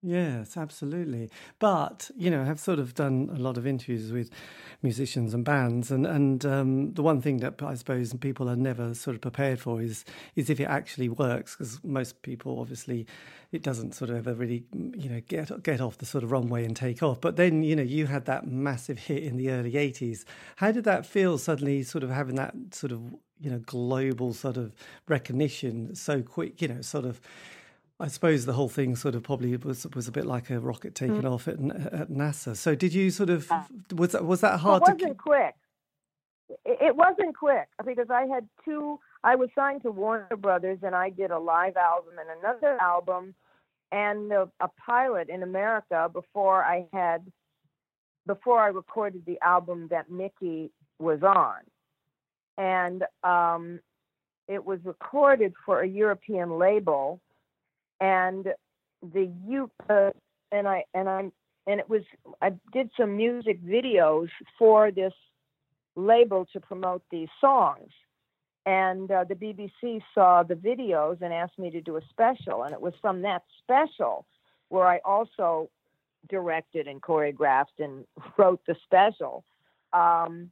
Yes, 0.01 0.55
absolutely. 0.55 1.29
But 1.59 2.09
you 2.15 2.29
know, 2.31 2.43
I've 2.43 2.59
sort 2.59 2.79
of 2.79 2.93
done 2.95 3.29
a 3.35 3.37
lot 3.39 3.57
of 3.57 3.67
interviews 3.67 4.13
with 4.13 4.29
musicians 4.81 5.33
and 5.33 5.43
bands, 5.43 5.91
and 5.91 6.05
and 6.07 6.45
um, 6.45 6.93
the 6.93 7.03
one 7.03 7.21
thing 7.21 7.37
that 7.39 7.61
I 7.61 7.75
suppose 7.75 8.13
people 8.13 8.49
are 8.49 8.55
never 8.55 8.93
sort 8.93 9.15
of 9.15 9.21
prepared 9.21 9.59
for 9.59 9.81
is 9.81 10.05
is 10.37 10.49
if 10.49 10.61
it 10.61 10.65
actually 10.69 11.09
works, 11.09 11.53
because 11.57 11.83
most 11.83 12.21
people 12.21 12.61
obviously 12.61 13.07
it 13.51 13.61
doesn't 13.61 13.93
sort 13.93 14.09
of 14.09 14.15
ever 14.15 14.33
really 14.35 14.63
you 14.73 15.09
know 15.09 15.19
get 15.27 15.61
get 15.63 15.81
off 15.81 15.97
the 15.97 16.05
sort 16.05 16.23
of 16.23 16.31
runway 16.31 16.63
and 16.63 16.77
take 16.77 17.03
off. 17.03 17.19
But 17.19 17.35
then 17.35 17.61
you 17.63 17.75
know 17.75 17.83
you 17.83 18.05
had 18.07 18.23
that 18.25 18.47
massive 18.47 18.99
hit 18.99 19.23
in 19.23 19.35
the 19.35 19.49
early 19.49 19.75
'80s. 19.75 20.23
How 20.55 20.71
did 20.71 20.85
that 20.85 21.05
feel 21.05 21.37
suddenly, 21.37 21.83
sort 21.83 22.05
of 22.05 22.09
having 22.09 22.35
that 22.35 22.53
sort 22.71 22.93
of 22.93 23.01
you 23.41 23.51
know 23.51 23.59
global 23.59 24.33
sort 24.33 24.55
of 24.55 24.73
recognition 25.09 25.93
so 25.93 26.21
quick? 26.21 26.61
You 26.61 26.69
know, 26.69 26.81
sort 26.81 27.03
of 27.03 27.19
I 28.01 28.07
suppose 28.07 28.45
the 28.45 28.53
whole 28.53 28.69
thing 28.69 28.95
sort 28.95 29.15
of 29.15 29.23
probably 29.23 29.55
was 29.57 29.85
was 29.93 30.07
a 30.07 30.11
bit 30.11 30.25
like 30.25 30.49
a 30.49 30.59
rocket 30.59 30.95
taken 30.95 31.23
mm. 31.23 31.31
off 31.31 31.47
at, 31.47 31.55
at 31.55 32.09
NASA. 32.09 32.55
So 32.55 32.73
did 32.73 32.93
you 32.93 33.11
sort 33.11 33.29
of 33.29 33.51
was 33.93 34.13
that 34.13 34.25
was 34.25 34.41
that 34.41 34.61
hard? 34.61 34.83
It 34.83 34.93
wasn't 34.93 34.99
to... 35.01 35.13
quick. 35.15 35.55
It 36.65 36.95
wasn't 36.95 37.35
quick 37.35 37.67
because 37.85 38.09
I 38.09 38.25
had 38.25 38.47
two. 38.63 38.99
I 39.23 39.35
was 39.35 39.49
signed 39.53 39.81
to 39.81 39.91
Warner 39.91 40.37
Brothers, 40.37 40.79
and 40.81 40.95
I 40.95 41.09
did 41.09 41.29
a 41.31 41.37
live 41.39 41.75
album 41.75 42.13
and 42.19 42.39
another 42.39 42.77
album, 42.81 43.35
and 43.91 44.31
a, 44.31 44.49
a 44.61 44.69
pilot 44.85 45.27
in 45.27 45.43
America 45.43 46.09
before 46.11 46.63
I 46.63 46.85
had 46.93 47.29
before 48.25 48.59
I 48.59 48.67
recorded 48.67 49.23
the 49.25 49.39
album 49.41 49.89
that 49.91 50.09
Mickey 50.09 50.71
was 50.99 51.21
on, 51.21 51.57
and 52.57 53.03
um, 53.25 53.81
it 54.47 54.63
was 54.63 54.79
recorded 54.85 55.53
for 55.65 55.81
a 55.81 55.87
European 55.87 56.57
label 56.57 57.19
and 57.99 58.47
the 59.01 59.67
uh, 59.89 60.11
and 60.51 60.67
I 60.67 60.83
and 60.93 61.09
I'm 61.09 61.31
and 61.67 61.79
it 61.79 61.89
was 61.89 62.01
I 62.41 62.53
did 62.71 62.89
some 62.97 63.17
music 63.17 63.63
videos 63.63 64.29
for 64.57 64.91
this 64.91 65.13
label 65.95 66.47
to 66.53 66.59
promote 66.59 67.03
these 67.11 67.29
songs. 67.39 67.91
And 68.65 69.09
uh, 69.09 69.23
the 69.23 69.35
BBC 69.35 70.01
saw 70.13 70.43
the 70.43 70.53
videos 70.53 71.21
and 71.21 71.33
asked 71.33 71.57
me 71.57 71.71
to 71.71 71.81
do 71.81 71.97
a 71.97 72.01
special, 72.09 72.63
and 72.63 72.73
it 72.73 72.81
was 72.81 72.93
from 73.01 73.21
that 73.23 73.43
special 73.57 74.25
where 74.67 74.85
I 74.85 74.99
also 75.03 75.69
directed 76.29 76.87
and 76.87 77.01
choreographed 77.01 77.79
and 77.79 78.05
wrote 78.37 78.61
the 78.67 78.75
special. 78.83 79.43
Um, 79.93 80.51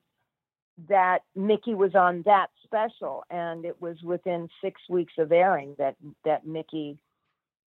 that 0.90 1.24
Mickey 1.36 1.74
was 1.74 1.96
on 1.96 2.22
that 2.26 2.48
special, 2.64 3.24
and 3.32 3.66
it 3.66 3.82
was 3.82 3.98
within 4.04 4.48
six 4.62 4.80
weeks 4.90 5.14
of 5.18 5.32
airing 5.32 5.76
that 5.80 5.96
that 6.24 6.46
Mickey 6.46 6.98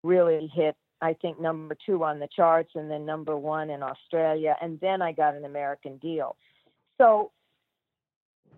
really 0.03 0.51
hit 0.55 0.77
I 1.03 1.15
think 1.15 1.41
number 1.41 1.77
two 1.87 2.05
on 2.05 2.19
the 2.19 2.29
charts 2.35 2.73
and 2.75 2.91
then 2.91 3.07
number 3.07 3.37
one 3.37 3.71
in 3.71 3.83
Australia 3.83 4.57
and 4.61 4.79
then 4.81 5.01
I 5.01 5.13
got 5.13 5.35
an 5.35 5.45
American 5.45 5.97
deal. 5.97 6.37
So 6.99 7.33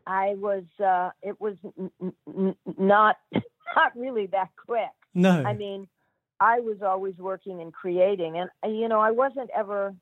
I 0.06 0.34
was 0.34 0.64
uh 0.84 1.10
it 1.22 1.40
was 1.40 1.54
n- 1.78 2.12
n- 2.28 2.56
not 2.78 3.16
not 3.76 3.96
really 3.96 4.26
that 4.26 4.50
quick. 4.66 4.90
No. 5.14 5.42
I 5.44 5.52
mean, 5.52 5.88
I 6.40 6.60
was 6.60 6.82
always 6.82 7.16
working 7.18 7.60
and 7.60 7.72
creating 7.72 8.38
and 8.38 8.50
uh, 8.64 8.68
you 8.68 8.88
know, 8.88 9.00
I 9.00 9.12
wasn't 9.12 9.50
ever 9.54 9.94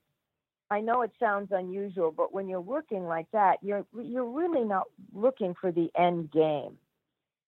I 0.71 0.81
know 0.81 1.03
it 1.03 1.11
sounds 1.19 1.49
unusual, 1.51 2.13
but 2.13 2.33
when 2.33 2.49
you're 2.49 2.61
working 2.61 3.05
like 3.05 3.27
that, 3.33 3.59
you're 3.61 3.85
you're 4.01 4.25
really 4.25 4.65
not 4.65 4.85
looking 5.13 5.55
for 5.61 5.73
the 5.73 5.91
end 5.99 6.31
game. 6.31 6.79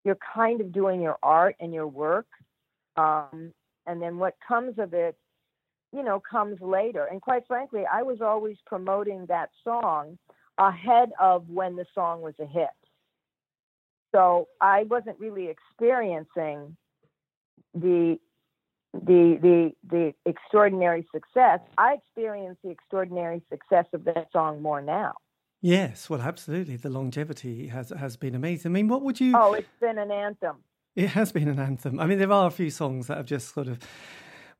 You're 0.04 0.18
kind 0.34 0.60
of 0.60 0.72
doing 0.72 1.00
your 1.00 1.18
art 1.22 1.56
and 1.60 1.72
your 1.72 1.86
work 1.86 2.26
um, 2.96 3.52
and 3.86 4.00
then 4.00 4.18
what 4.18 4.34
comes 4.46 4.78
of 4.78 4.94
it 4.94 5.16
you 5.92 6.02
know 6.02 6.20
comes 6.20 6.60
later. 6.60 7.06
And 7.10 7.20
quite 7.20 7.46
frankly 7.46 7.82
i 7.90 8.02
was 8.02 8.20
always 8.20 8.56
promoting 8.66 9.26
that 9.26 9.50
song 9.64 10.18
ahead 10.58 11.10
of 11.20 11.48
when 11.48 11.76
the 11.76 11.86
song 11.94 12.22
was 12.22 12.34
a 12.40 12.46
hit. 12.46 12.68
So 14.14 14.48
i 14.60 14.84
wasn't 14.84 15.18
really 15.18 15.48
experiencing 15.48 16.76
the 17.74 18.18
the 18.92 19.38
the 19.40 19.72
the 19.88 20.14
extraordinary 20.26 21.06
success. 21.14 21.60
I 21.78 21.94
experience 21.94 22.58
the 22.62 22.70
extraordinary 22.70 23.42
success 23.50 23.86
of 23.92 24.04
that 24.04 24.28
song 24.32 24.62
more 24.62 24.82
now. 24.82 25.14
Yes 25.60 26.10
well 26.10 26.20
absolutely. 26.20 26.76
The 26.76 26.90
longevity 26.90 27.68
has 27.68 27.90
has 27.90 28.16
been 28.16 28.34
amazing. 28.34 28.70
I 28.70 28.74
mean 28.74 28.88
what 28.88 29.02
would 29.02 29.20
you 29.20 29.32
oh 29.36 29.54
it's 29.54 29.66
been 29.80 29.98
an 29.98 30.10
anthem 30.10 30.56
it 30.94 31.08
has 31.08 31.32
been 31.32 31.48
an 31.48 31.58
anthem. 31.58 31.98
I 31.98 32.06
mean, 32.06 32.18
there 32.18 32.32
are 32.32 32.46
a 32.46 32.50
few 32.50 32.70
songs 32.70 33.06
that 33.06 33.16
have 33.16 33.26
just 33.26 33.54
sort 33.54 33.68
of 33.68 33.78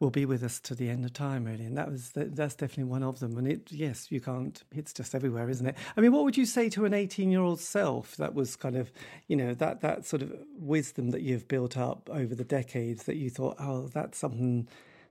will 0.00 0.10
be 0.10 0.26
with 0.26 0.42
us 0.42 0.58
to 0.58 0.74
the 0.74 0.90
end 0.90 1.04
of 1.04 1.12
time, 1.12 1.44
really, 1.44 1.64
and 1.64 1.76
that 1.78 1.88
was 1.88 2.10
that's 2.14 2.56
definitely 2.56 2.90
one 2.90 3.04
of 3.04 3.20
them. 3.20 3.38
And 3.38 3.46
it, 3.46 3.70
yes, 3.70 4.10
you 4.10 4.20
can't. 4.20 4.60
It's 4.72 4.92
just 4.92 5.14
everywhere, 5.14 5.48
isn't 5.48 5.66
it? 5.66 5.76
I 5.96 6.00
mean, 6.00 6.10
what 6.10 6.24
would 6.24 6.36
you 6.36 6.44
say 6.44 6.68
to 6.70 6.84
an 6.84 6.92
eighteen-year-old 6.92 7.60
self 7.60 8.16
that 8.16 8.34
was 8.34 8.56
kind 8.56 8.76
of, 8.76 8.90
you 9.28 9.36
know, 9.36 9.54
that 9.54 9.80
that 9.82 10.04
sort 10.04 10.22
of 10.22 10.32
wisdom 10.58 11.10
that 11.10 11.22
you've 11.22 11.46
built 11.46 11.76
up 11.76 12.10
over 12.10 12.34
the 12.34 12.44
decades 12.44 13.04
that 13.04 13.16
you 13.16 13.30
thought, 13.30 13.56
oh, 13.60 13.88
that's 13.88 14.18
something 14.18 14.66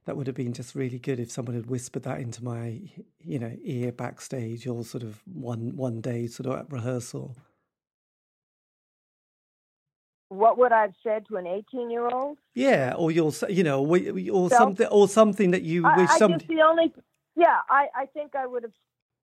that 0.05 0.17
would 0.17 0.27
have 0.27 0.35
been 0.35 0.51
just 0.51 0.75
really 0.75 0.99
good 0.99 1.19
if 1.19 1.31
someone 1.31 1.55
had 1.55 1.67
whispered 1.67 2.03
that 2.03 2.19
into 2.19 2.43
my, 2.43 2.81
you 3.23 3.39
know, 3.39 3.55
ear 3.63 3.91
backstage 3.91 4.67
or 4.67 4.83
sort 4.83 5.03
of 5.03 5.21
one 5.31 5.77
one 5.77 6.01
day 6.01 6.27
sort 6.27 6.47
of 6.47 6.59
at 6.59 6.71
rehearsal 6.71 7.37
what 10.31 10.57
would 10.57 10.71
I've 10.71 10.93
said 11.03 11.25
to 11.27 11.35
an 11.35 11.45
18 11.45 11.91
year 11.91 12.07
old? 12.07 12.37
Yeah, 12.55 12.93
or 12.95 13.11
you'll 13.11 13.33
say, 13.33 13.47
you 13.51 13.63
know, 13.63 13.85
or 13.85 14.49
so, 14.49 14.55
something, 14.55 14.87
or 14.87 15.09
something 15.09 15.51
that 15.51 15.63
you 15.63 15.85
I, 15.85 15.97
wish. 15.97 16.09
I 16.09 16.17
some... 16.17 16.31
just 16.33 16.47
the 16.47 16.61
only, 16.61 16.93
yeah, 17.35 17.57
I 17.69 17.87
I 17.93 18.05
think 18.05 18.33
I 18.33 18.47
would 18.47 18.63
have 18.63 18.71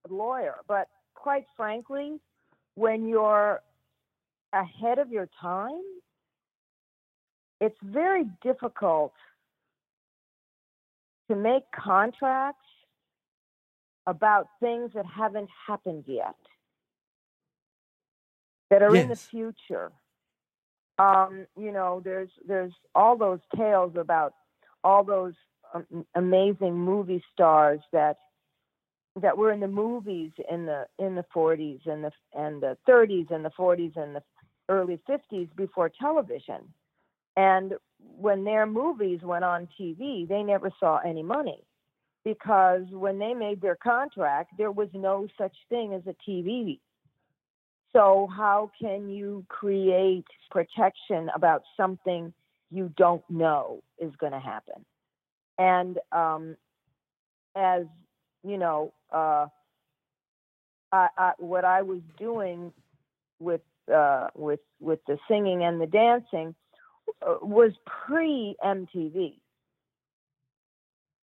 said 0.03 0.13
lawyer, 0.13 0.57
but 0.69 0.89
quite 1.15 1.47
frankly, 1.57 2.21
when 2.75 3.09
you're 3.09 3.63
ahead 4.53 4.99
of 4.99 5.11
your 5.11 5.31
time, 5.41 5.81
it's 7.59 7.79
very 7.83 8.27
difficult 8.43 9.15
to 11.31 11.37
make 11.37 11.63
contracts 11.73 12.69
about 14.07 14.49
things 14.61 14.91
that 14.95 15.07
haven't 15.07 15.49
happened 15.67 16.05
yet, 16.07 16.37
that 18.69 18.83
are 18.83 18.95
yes. 18.95 19.05
in 19.05 19.09
the 19.09 19.17
future 19.17 19.91
um, 20.99 21.47
you 21.57 21.73
know, 21.73 22.01
there's 22.05 22.31
there's 22.47 22.73
all 22.95 23.17
those 23.17 23.41
tales 23.57 23.93
about 23.97 24.35
all 24.83 25.05
those 25.05 25.35
um, 25.75 26.07
amazing 26.15 26.75
movie 26.75 27.23
stars 27.33 27.81
that 27.93 28.19
that 29.21 29.37
were 29.37 29.53
in 29.53 29.61
the 29.61 29.69
movies 29.69 30.33
in 30.51 30.67
the 30.67 30.87
in 30.99 31.15
the 31.15 31.25
40s 31.35 31.87
and 31.87 32.05
the 32.05 32.13
and 32.35 32.63
the 32.63 32.77
30s 32.89 33.31
and 33.31 33.45
the 33.45 33.51
40s 33.51 33.97
and 33.97 34.17
the 34.17 34.23
early 34.69 35.01
50s 35.09 35.49
before 35.57 35.89
television. 35.89 36.73
And 37.37 37.75
when 37.99 38.45
their 38.45 38.67
movies 38.67 39.21
went 39.23 39.45
on 39.45 39.69
TV, 39.81 40.29
they 40.29 40.43
never 40.43 40.71
saw 40.81 40.99
any 40.99 41.23
money 41.23 41.63
because 42.25 42.83
when 42.91 43.19
they 43.19 43.33
made 43.35 43.61
their 43.61 43.77
contract, 43.77 44.53
there 44.59 44.73
was 44.73 44.89
no 44.93 45.29
such 45.39 45.55
thing 45.69 45.95
as 45.95 46.03
a 46.07 46.17
TV 46.29 46.81
so, 47.93 48.29
how 48.35 48.71
can 48.81 49.09
you 49.09 49.45
create 49.49 50.27
protection 50.51 51.31
about 51.35 51.63
something 51.77 52.33
you 52.71 52.93
don't 52.97 53.25
know 53.31 53.83
is 53.99 54.13
going 54.17 54.33
to 54.33 54.41
happen? 54.41 54.85
And 55.59 55.99
um, 56.13 56.57
as 57.57 57.85
you 58.45 58.59
know, 58.59 58.93
uh, 59.13 59.47
I, 60.93 61.09
I, 61.17 61.33
what 61.39 61.65
I 61.65 61.83
was 61.83 62.01
doing 62.19 62.73
with 63.41 63.63
uh, 63.93 64.29
with 64.35 64.61
with 64.81 65.01
the 65.07 65.19
singing 65.29 65.65
and 65.65 65.81
the 65.81 65.87
dancing 65.87 66.55
uh, 67.27 67.37
was 67.41 67.73
pre 67.87 68.55
MTV. 68.63 69.35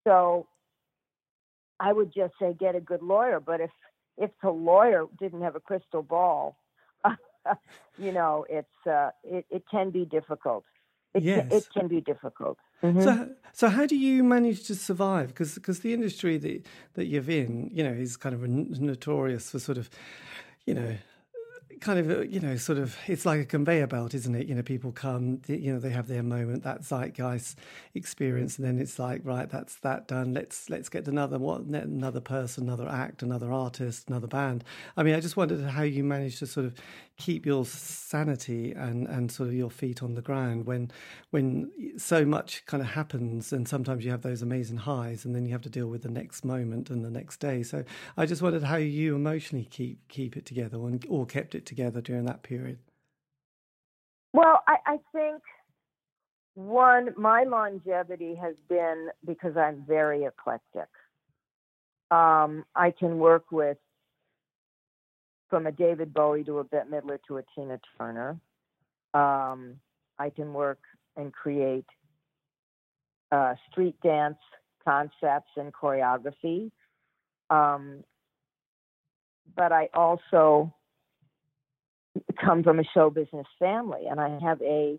So 0.04 0.46
I 1.80 1.92
would 1.92 2.12
just 2.14 2.34
say 2.40 2.54
get 2.58 2.74
a 2.74 2.80
good 2.80 3.02
lawyer. 3.02 3.40
But 3.40 3.60
if 3.60 3.70
if 4.16 4.30
the 4.42 4.50
lawyer 4.50 5.06
didn't 5.18 5.42
have 5.42 5.56
a 5.56 5.60
crystal 5.60 6.02
ball, 6.02 6.56
you 7.98 8.12
know, 8.12 8.44
it's 8.48 8.86
uh, 8.86 9.10
it 9.24 9.46
it 9.50 9.64
can 9.70 9.90
be 9.90 10.04
difficult. 10.04 10.64
It 11.14 11.22
yes. 11.22 11.48
can, 11.48 11.56
it 11.56 11.68
can 11.72 11.88
be 11.88 12.00
difficult. 12.00 12.58
Mm-hmm. 12.82 13.02
So, 13.02 13.30
so 13.52 13.68
how 13.68 13.86
do 13.86 13.96
you 13.96 14.22
manage 14.22 14.66
to 14.66 14.74
survive? 14.74 15.28
Because 15.28 15.54
because 15.54 15.80
the 15.80 15.94
industry 15.94 16.36
that 16.38 16.66
that 16.94 17.06
you're 17.06 17.30
in, 17.30 17.70
you 17.72 17.82
know, 17.82 17.92
is 17.92 18.16
kind 18.16 18.34
of 18.34 18.46
notorious 18.48 19.50
for 19.50 19.58
sort 19.58 19.78
of, 19.78 19.88
you 20.66 20.74
know, 20.74 20.96
kind 21.80 21.98
of 21.98 22.10
uh, 22.10 22.20
you 22.22 22.40
know 22.40 22.56
sort 22.56 22.78
of 22.78 22.96
it's 23.06 23.26
like 23.26 23.40
a 23.40 23.44
conveyor 23.44 23.86
belt 23.86 24.14
isn't 24.14 24.34
it? 24.34 24.46
You 24.46 24.54
know 24.54 24.62
people 24.62 24.92
come 24.92 25.40
you 25.46 25.72
know 25.72 25.78
they 25.78 25.90
have 25.90 26.08
their 26.08 26.22
moment 26.22 26.62
that 26.64 26.82
zeitgeist 26.82 27.56
experience 27.94 28.58
and 28.58 28.66
then 28.66 28.78
it's 28.78 28.98
like 28.98 29.20
right 29.24 29.48
that's 29.48 29.76
that 29.76 30.08
done. 30.08 30.34
Let's 30.34 30.70
let's 30.70 30.88
get 30.88 31.06
another 31.08 31.38
what 31.38 31.62
another 31.62 32.20
person 32.20 32.64
another 32.64 32.88
act 32.88 33.22
another 33.22 33.52
artist 33.52 34.08
another 34.08 34.26
band. 34.26 34.64
I 34.96 35.02
mean 35.02 35.14
i 35.14 35.20
just 35.20 35.36
wondered 35.36 35.62
how 35.62 35.82
you 35.82 36.04
managed 36.04 36.38
to 36.40 36.46
sort 36.46 36.66
of 36.66 36.74
keep 37.16 37.46
your 37.46 37.64
sanity 37.64 38.72
and 38.72 39.06
and 39.06 39.32
sort 39.32 39.48
of 39.48 39.54
your 39.54 39.70
feet 39.70 40.02
on 40.02 40.14
the 40.14 40.22
ground 40.22 40.66
when 40.66 40.90
when 41.30 41.70
so 41.96 42.24
much 42.24 42.64
kind 42.66 42.82
of 42.82 42.90
happens 42.90 43.52
and 43.52 43.66
sometimes 43.66 44.04
you 44.04 44.10
have 44.10 44.22
those 44.22 44.42
amazing 44.42 44.76
highs 44.76 45.24
and 45.24 45.34
then 45.34 45.46
you 45.46 45.52
have 45.52 45.62
to 45.62 45.70
deal 45.70 45.86
with 45.86 46.02
the 46.02 46.10
next 46.10 46.44
moment 46.44 46.90
and 46.90 47.04
the 47.04 47.10
next 47.10 47.38
day 47.38 47.62
so 47.62 47.82
i 48.16 48.26
just 48.26 48.42
wondered 48.42 48.62
how 48.62 48.76
you 48.76 49.14
emotionally 49.14 49.64
keep 49.64 50.06
keep 50.08 50.36
it 50.36 50.46
together 50.46 50.78
or, 50.78 50.90
or 51.08 51.26
kept 51.26 51.54
it 51.54 51.66
together 51.66 52.00
during 52.00 52.24
that 52.24 52.42
period? 52.42 52.78
Well, 54.32 54.62
I, 54.66 54.76
I 54.86 54.98
think 55.12 55.42
one, 56.54 57.14
my 57.16 57.44
longevity 57.44 58.34
has 58.34 58.54
been 58.68 59.08
because 59.24 59.56
I'm 59.56 59.84
very 59.86 60.24
eclectic. 60.24 60.88
Um, 62.10 62.64
I 62.74 62.92
can 62.98 63.18
work 63.18 63.50
with 63.50 63.78
from 65.48 65.66
a 65.66 65.72
David 65.72 66.12
Bowie 66.12 66.44
to 66.44 66.58
a 66.58 66.64
Bette 66.64 66.88
Midler 66.90 67.18
to 67.28 67.38
a 67.38 67.42
Tina 67.54 67.78
Turner. 67.98 68.38
Um, 69.14 69.76
I 70.18 70.30
can 70.30 70.52
work 70.52 70.80
and 71.16 71.32
create 71.32 71.86
uh, 73.32 73.54
street 73.70 73.96
dance 74.02 74.38
concepts 74.84 75.50
and 75.56 75.72
choreography. 75.72 76.70
Um, 77.50 78.04
but 79.54 79.72
I 79.72 79.88
also 79.94 80.74
come 82.40 82.62
from 82.62 82.80
a 82.80 82.84
show 82.94 83.10
business 83.10 83.46
family, 83.58 84.06
and 84.10 84.20
I 84.20 84.38
have 84.40 84.60
a 84.62 84.98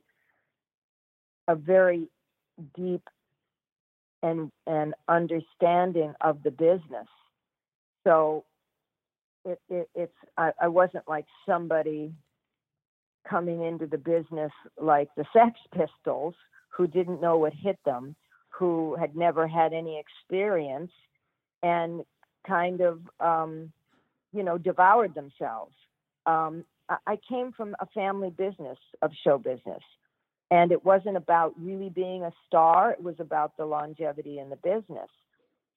a 1.48 1.56
very 1.56 2.08
deep 2.76 3.04
and 4.24 4.52
and 4.66 4.94
understanding 5.08 6.14
of 6.22 6.44
the 6.44 6.52
business. 6.52 7.08
So 8.04 8.46
it, 9.48 9.60
it 9.70 9.90
it's 9.96 10.18
I, 10.38 10.52
I 10.62 10.68
wasn't 10.68 11.08
like 11.08 11.26
somebody 11.46 12.14
coming 13.28 13.64
into 13.64 13.88
the 13.88 13.98
business 13.98 14.52
like 14.80 15.10
the 15.16 15.26
Sex 15.34 15.60
Pistols 15.74 16.36
who 16.70 16.88
didn't 16.88 17.22
know 17.22 17.38
what 17.38 17.54
hit 17.54 17.80
them, 17.86 18.16
who 18.50 18.96
had 19.00 19.16
never 19.16 19.48
had 19.48 19.74
any 19.74 20.00
experience, 20.00 20.92
and 21.64 22.04
kind 22.46 22.82
of 22.82 23.00
um, 23.20 23.72
you 24.34 24.44
know 24.44 24.58
devoured 24.58 25.16
themselves. 25.16 25.74
Um, 26.26 26.66
I 26.90 27.18
came 27.28 27.52
from 27.52 27.76
a 27.80 27.86
family 27.88 28.30
business 28.30 28.78
of 29.02 29.12
show 29.24 29.38
business. 29.38 29.82
And 30.50 30.72
it 30.72 30.86
wasn't 30.86 31.18
about 31.18 31.54
really 31.60 31.90
being 31.90 32.24
a 32.24 32.32
star, 32.48 32.92
it 32.92 33.04
was 33.04 33.16
about 33.20 33.58
the 33.58 33.66
longevity 33.66 34.40
in 34.40 34.50
the 34.50 34.56
business. 34.56 35.10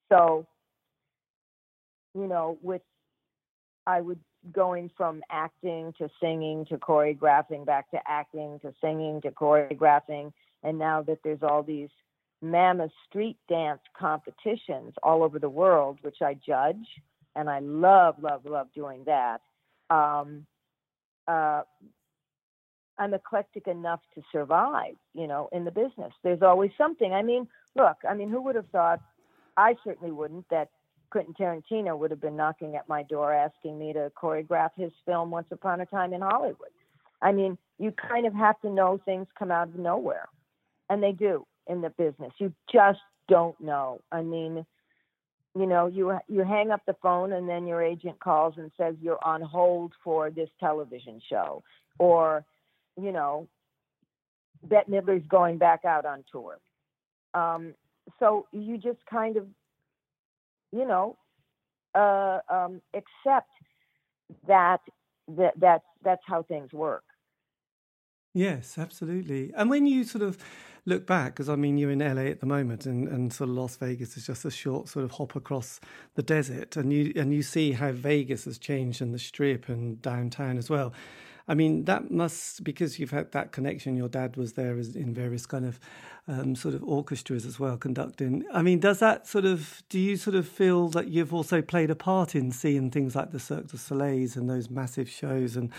So, 0.07 0.47
you 2.15 2.27
know, 2.27 2.57
with 2.61 2.81
I 3.87 4.01
would 4.01 4.19
going 4.51 4.89
from 4.97 5.21
acting 5.29 5.93
to 5.97 6.09
singing 6.19 6.65
to 6.65 6.77
choreographing 6.77 7.65
back 7.65 7.91
to 7.91 7.99
acting 8.07 8.59
to 8.61 8.73
singing 8.81 9.21
to 9.21 9.29
choreographing 9.31 10.33
and 10.63 10.79
now 10.79 11.03
that 11.03 11.19
there's 11.23 11.43
all 11.43 11.61
these 11.61 11.89
mammoth 12.41 12.91
street 13.07 13.37
dance 13.47 13.81
competitions 13.95 14.93
all 15.03 15.21
over 15.21 15.37
the 15.37 15.49
world 15.49 15.99
which 16.01 16.23
I 16.23 16.33
judge 16.33 16.87
and 17.35 17.47
I 17.47 17.59
love 17.59 18.15
love 18.19 18.45
love 18.45 18.67
doing 18.73 19.03
that 19.05 19.41
um, 19.91 20.47
uh, 21.27 21.61
I'm 22.97 23.13
eclectic 23.13 23.67
enough 23.67 24.01
to 24.15 24.21
survive, 24.31 24.95
you 25.13 25.27
know, 25.27 25.49
in 25.51 25.65
the 25.65 25.71
business. 25.71 26.13
There's 26.23 26.41
always 26.41 26.71
something. 26.77 27.13
I 27.13 27.23
mean, 27.23 27.47
look, 27.75 27.97
I 28.07 28.13
mean, 28.13 28.29
who 28.29 28.41
would 28.43 28.55
have 28.55 28.69
thought? 28.71 29.01
I 29.57 29.75
certainly 29.83 30.11
wouldn't 30.11 30.47
that 30.49 30.69
Quentin 31.11 31.33
Tarantino 31.33 31.97
would 31.97 32.11
have 32.11 32.21
been 32.21 32.35
knocking 32.35 32.75
at 32.75 32.89
my 32.89 33.03
door 33.03 33.33
asking 33.33 33.77
me 33.77 33.93
to 33.93 34.11
choreograph 34.21 34.71
his 34.75 34.91
film 35.05 35.29
Once 35.29 35.47
Upon 35.51 35.81
a 35.81 35.85
Time 35.85 36.13
in 36.13 36.21
Hollywood. 36.21 36.69
I 37.21 37.31
mean, 37.31 37.57
you 37.77 37.91
kind 37.91 38.25
of 38.25 38.33
have 38.33 38.59
to 38.61 38.69
know 38.69 38.99
things 39.05 39.27
come 39.37 39.51
out 39.51 39.67
of 39.67 39.75
nowhere, 39.75 40.27
and 40.89 41.03
they 41.03 41.11
do 41.11 41.45
in 41.67 41.81
the 41.81 41.89
business. 41.89 42.31
You 42.39 42.51
just 42.71 42.99
don't 43.27 43.59
know. 43.61 44.01
I 44.11 44.23
mean, 44.23 44.65
you 45.55 45.65
know 45.65 45.87
you 45.87 46.17
you 46.27 46.43
hang 46.43 46.71
up 46.71 46.81
the 46.85 46.95
phone 47.01 47.33
and 47.33 47.47
then 47.47 47.67
your 47.67 47.81
agent 47.81 48.19
calls 48.19 48.53
and 48.57 48.71
says 48.77 48.95
you're 49.01 49.23
on 49.23 49.41
hold 49.41 49.93
for 50.03 50.29
this 50.29 50.49
television 50.59 51.21
show 51.29 51.63
or 51.99 52.45
you 53.01 53.11
know 53.11 53.47
Bette 54.63 54.89
Midler's 54.89 55.27
going 55.27 55.57
back 55.57 55.83
out 55.85 56.05
on 56.05 56.23
tour 56.31 56.57
um, 57.33 57.73
so 58.19 58.47
you 58.51 58.77
just 58.77 58.99
kind 59.09 59.37
of 59.37 59.45
you 60.71 60.85
know 60.85 61.17
uh, 61.95 62.39
um, 62.49 62.81
accept 62.93 63.49
that 64.47 64.79
that 65.27 65.53
that's 65.59 65.85
that's 66.03 66.21
how 66.25 66.43
things 66.43 66.71
work 66.73 67.03
yes 68.33 68.77
absolutely 68.77 69.51
and 69.55 69.69
when 69.69 69.85
you 69.85 70.03
sort 70.03 70.23
of 70.23 70.37
look 70.85 71.05
back, 71.05 71.33
because 71.33 71.49
I 71.49 71.55
mean, 71.55 71.77
you're 71.77 71.91
in 71.91 71.99
LA 71.99 72.23
at 72.23 72.39
the 72.39 72.45
moment, 72.45 72.85
and, 72.85 73.07
and 73.07 73.31
sort 73.31 73.49
of 73.49 73.55
Las 73.55 73.75
Vegas 73.77 74.17
is 74.17 74.25
just 74.25 74.45
a 74.45 74.51
short 74.51 74.87
sort 74.87 75.05
of 75.05 75.11
hop 75.11 75.35
across 75.35 75.79
the 76.15 76.23
desert, 76.23 76.75
and 76.75 76.91
you 76.91 77.13
and 77.15 77.33
you 77.33 77.43
see 77.43 77.73
how 77.73 77.91
Vegas 77.91 78.45
has 78.45 78.57
changed 78.57 79.01
and 79.01 79.13
the 79.13 79.19
Strip 79.19 79.69
and 79.69 80.01
downtown 80.01 80.57
as 80.57 80.69
well. 80.69 80.93
I 81.47 81.53
mean, 81.53 81.85
that 81.85 82.11
must 82.11 82.63
because 82.63 82.99
you've 82.99 83.11
had 83.11 83.31
that 83.31 83.51
connection. 83.51 83.95
Your 83.95 84.09
dad 84.09 84.35
was 84.37 84.53
there 84.53 84.77
in 84.77 85.13
various 85.13 85.45
kind 85.45 85.65
of 85.65 85.79
um, 86.27 86.55
sort 86.55 86.75
of 86.75 86.83
orchestras 86.83 87.45
as 87.45 87.59
well, 87.59 87.77
conducting. 87.77 88.45
I 88.53 88.61
mean, 88.61 88.79
does 88.79 88.99
that 88.99 89.27
sort 89.27 89.45
of 89.45 89.81
do 89.89 89.99
you 89.99 90.17
sort 90.17 90.35
of 90.35 90.47
feel 90.47 90.89
that 90.89 91.07
you've 91.07 91.33
also 91.33 91.61
played 91.61 91.89
a 91.89 91.95
part 91.95 92.35
in 92.35 92.51
seeing 92.51 92.91
things 92.91 93.15
like 93.15 93.31
the 93.31 93.39
Cirque 93.39 93.67
du 93.67 93.77
Soleil's 93.77 94.35
and 94.35 94.49
those 94.49 94.69
massive 94.69 95.09
shows 95.09 95.55
and 95.55 95.71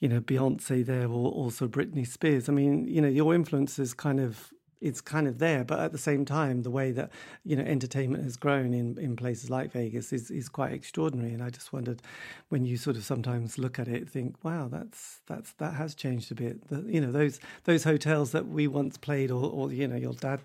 you 0.00 0.08
know 0.08 0.20
Beyonce 0.20 0.84
there 0.84 1.08
or 1.08 1.30
also 1.30 1.68
Britney 1.68 2.06
Spears. 2.06 2.48
I 2.48 2.52
mean, 2.52 2.86
you 2.88 3.00
know, 3.00 3.08
your 3.08 3.34
influence 3.34 3.78
is 3.78 3.94
kind 3.94 4.20
of 4.20 4.52
it's 4.80 5.00
kind 5.00 5.26
of 5.26 5.38
there, 5.38 5.64
but 5.64 5.78
at 5.78 5.92
the 5.92 5.98
same 5.98 6.24
time, 6.24 6.62
the 6.62 6.70
way 6.70 6.92
that 6.92 7.10
you 7.44 7.56
know 7.56 7.62
entertainment 7.62 8.24
has 8.24 8.36
grown 8.36 8.74
in, 8.74 8.98
in 8.98 9.16
places 9.16 9.50
like 9.50 9.72
Vegas 9.72 10.12
is 10.12 10.30
is 10.30 10.48
quite 10.48 10.72
extraordinary. 10.72 11.32
And 11.32 11.42
I 11.42 11.50
just 11.50 11.72
wondered 11.72 12.02
when 12.48 12.64
you 12.64 12.76
sort 12.76 12.96
of 12.96 13.04
sometimes 13.04 13.58
look 13.58 13.78
at 13.78 13.88
it, 13.88 14.08
think, 14.08 14.42
wow, 14.44 14.68
that's 14.68 15.20
that's 15.26 15.52
that 15.54 15.74
has 15.74 15.94
changed 15.94 16.30
a 16.32 16.34
bit. 16.34 16.68
The, 16.68 16.82
you 16.86 17.00
know, 17.00 17.12
those 17.12 17.40
those 17.64 17.84
hotels 17.84 18.32
that 18.32 18.48
we 18.48 18.66
once 18.66 18.96
played, 18.96 19.30
or, 19.30 19.50
or 19.50 19.72
you 19.72 19.88
know, 19.88 19.96
your 19.96 20.14
dad 20.14 20.40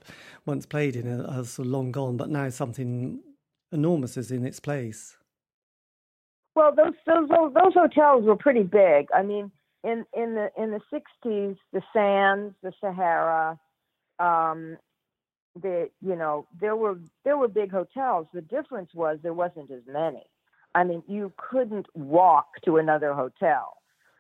once 0.45 0.65
played 0.65 0.95
in, 0.95 1.07
are, 1.07 1.25
are 1.25 1.43
sort 1.43 1.67
of 1.67 1.71
long 1.71 1.91
gone, 1.91 2.17
but 2.17 2.29
now 2.29 2.49
something 2.49 3.19
enormous 3.71 4.17
is 4.17 4.31
in 4.31 4.45
its 4.45 4.59
place. 4.59 5.17
Well, 6.55 6.73
those 6.75 6.93
those 7.05 7.29
those 7.29 7.73
hotels 7.73 8.25
were 8.25 8.35
pretty 8.35 8.63
big. 8.63 9.07
I 9.13 9.23
mean, 9.23 9.51
in 9.83 10.05
in 10.13 10.35
the 10.35 10.49
in 10.57 10.71
the 10.71 10.81
'60s, 10.91 11.57
the 11.71 11.81
Sands, 11.93 12.55
the 12.61 12.73
Sahara, 12.81 13.59
um, 14.19 14.77
the 15.61 15.89
you 16.01 16.15
know 16.15 16.47
there 16.59 16.75
were 16.75 16.99
there 17.23 17.37
were 17.37 17.47
big 17.47 17.71
hotels. 17.71 18.27
The 18.33 18.41
difference 18.41 18.91
was 18.93 19.19
there 19.21 19.33
wasn't 19.33 19.71
as 19.71 19.81
many. 19.87 20.23
I 20.75 20.83
mean, 20.83 21.03
you 21.07 21.33
couldn't 21.37 21.87
walk 21.95 22.61
to 22.65 22.77
another 22.77 23.13
hotel. 23.13 23.77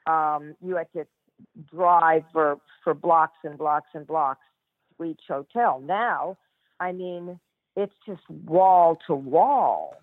Um, 0.07 0.55
you 0.61 0.75
had 0.75 0.91
to 0.93 1.05
drive 1.73 2.23
for 2.33 2.57
for 2.83 2.93
blocks 2.93 3.37
and 3.43 3.57
blocks 3.57 3.89
and 3.93 4.05
blocks 4.05 4.45
to 4.97 5.05
each 5.05 5.21
hotel. 5.27 5.81
Now, 5.83 6.37
I 6.79 6.91
mean, 6.91 7.39
it's 7.75 7.93
just 8.05 8.27
wall 8.29 8.97
to 9.07 9.15
wall 9.15 9.95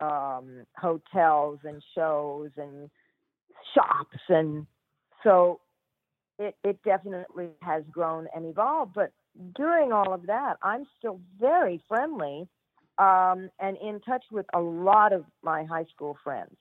um, 0.00 0.66
hotels 0.76 1.60
and 1.64 1.82
shows 1.94 2.50
and 2.56 2.90
shops, 3.74 4.18
and 4.28 4.66
so 5.24 5.60
it 6.38 6.56
it 6.62 6.82
definitely 6.84 7.48
has 7.62 7.82
grown 7.90 8.28
and 8.34 8.46
evolved. 8.46 8.92
But 8.94 9.12
during 9.54 9.92
all 9.92 10.12
of 10.12 10.26
that, 10.26 10.56
I'm 10.62 10.86
still 10.98 11.20
very 11.38 11.82
friendly 11.88 12.48
um, 12.98 13.50
and 13.60 13.76
in 13.76 14.00
touch 14.00 14.24
with 14.30 14.46
a 14.54 14.60
lot 14.60 15.12
of 15.12 15.24
my 15.42 15.64
high 15.64 15.86
school 15.94 16.16
friends. 16.24 16.56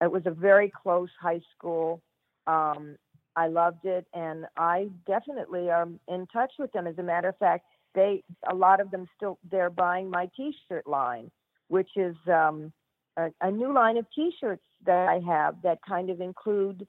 It 0.00 0.10
was 0.10 0.22
a 0.26 0.30
very 0.30 0.70
close 0.70 1.08
high 1.20 1.40
school. 1.56 2.02
Um, 2.46 2.96
I 3.34 3.48
loved 3.48 3.84
it, 3.84 4.06
and 4.14 4.46
I 4.56 4.88
definitely 5.06 5.70
am 5.70 6.00
in 6.08 6.26
touch 6.26 6.52
with 6.58 6.72
them. 6.72 6.86
As 6.86 6.98
a 6.98 7.02
matter 7.02 7.28
of 7.28 7.38
fact, 7.38 7.64
they 7.94 8.22
a 8.50 8.54
lot 8.54 8.80
of 8.80 8.90
them 8.90 9.08
still 9.16 9.38
they're 9.50 9.70
buying 9.70 10.10
my 10.10 10.30
T-shirt 10.36 10.86
line, 10.86 11.30
which 11.68 11.90
is 11.96 12.16
um, 12.26 12.72
a, 13.16 13.30
a 13.40 13.50
new 13.50 13.72
line 13.72 13.96
of 13.96 14.06
T-shirts 14.14 14.64
that 14.86 15.08
I 15.08 15.20
have 15.26 15.56
that 15.62 15.78
kind 15.88 16.10
of 16.10 16.20
include 16.20 16.86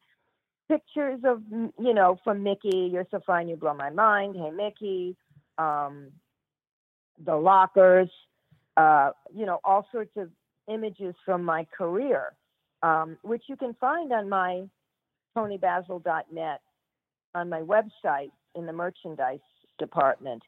pictures 0.70 1.22
of 1.26 1.44
you 1.52 1.94
know 1.96 2.20
from 2.24 2.44
Mickey. 2.44 2.90
You're 2.94 3.08
so 3.12 3.22
fine, 3.28 3.50
you 3.50 3.58
blow 3.58 3.76
my 3.76 3.92
mind. 3.92 4.38
Hey 4.38 4.52
Mickey, 4.52 5.18
um, 5.60 6.12
the 7.26 7.36
lockers, 7.36 8.10
uh, 8.78 9.12
you 9.36 9.48
know 9.48 9.60
all 9.66 9.88
sorts 9.92 10.14
of 10.18 10.30
images 10.70 11.16
from 11.26 11.44
my 11.46 11.68
career, 11.78 12.34
um, 12.84 13.18
which 13.24 13.44
you 13.50 13.58
can 13.58 13.76
find 13.82 14.14
on 14.14 14.30
my 14.30 14.64
ToniBasil.net 15.38 16.62
on 17.36 17.50
my 17.50 17.62
website 17.62 18.32
in 18.56 18.66
the 18.68 18.74
merchandise 18.74 19.40
department, 19.80 20.44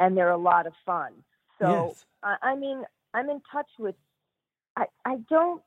and 0.00 0.16
they're 0.16 0.30
a 0.32 0.38
lot 0.38 0.66
of 0.66 0.74
fun. 0.86 1.12
So 1.60 1.68
Yes. 1.88 2.04
I, 2.22 2.36
I 2.42 2.56
mean, 2.56 2.84
I'm 3.14 3.30
in 3.30 3.40
touch 3.52 3.68
with. 3.78 3.96
I 4.76 4.86
I 5.04 5.16
don't, 5.30 5.62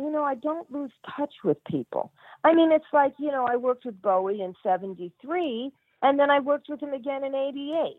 you 0.00 0.10
know, 0.10 0.24
I 0.24 0.34
don't 0.34 0.70
lose 0.72 0.92
touch 1.16 1.34
with 1.44 1.62
people. 1.64 2.10
I 2.42 2.54
mean, 2.54 2.72
it's 2.72 2.84
like 2.92 3.12
you 3.18 3.30
know, 3.30 3.46
I 3.46 3.56
worked 3.56 3.84
with 3.84 4.00
Bowie 4.00 4.40
in 4.40 4.54
'73, 4.62 5.70
and 6.02 6.18
then 6.18 6.30
I 6.30 6.40
worked 6.40 6.68
with 6.68 6.80
him 6.80 6.92
again 6.92 7.24
in 7.24 7.34
'88. 7.34 7.96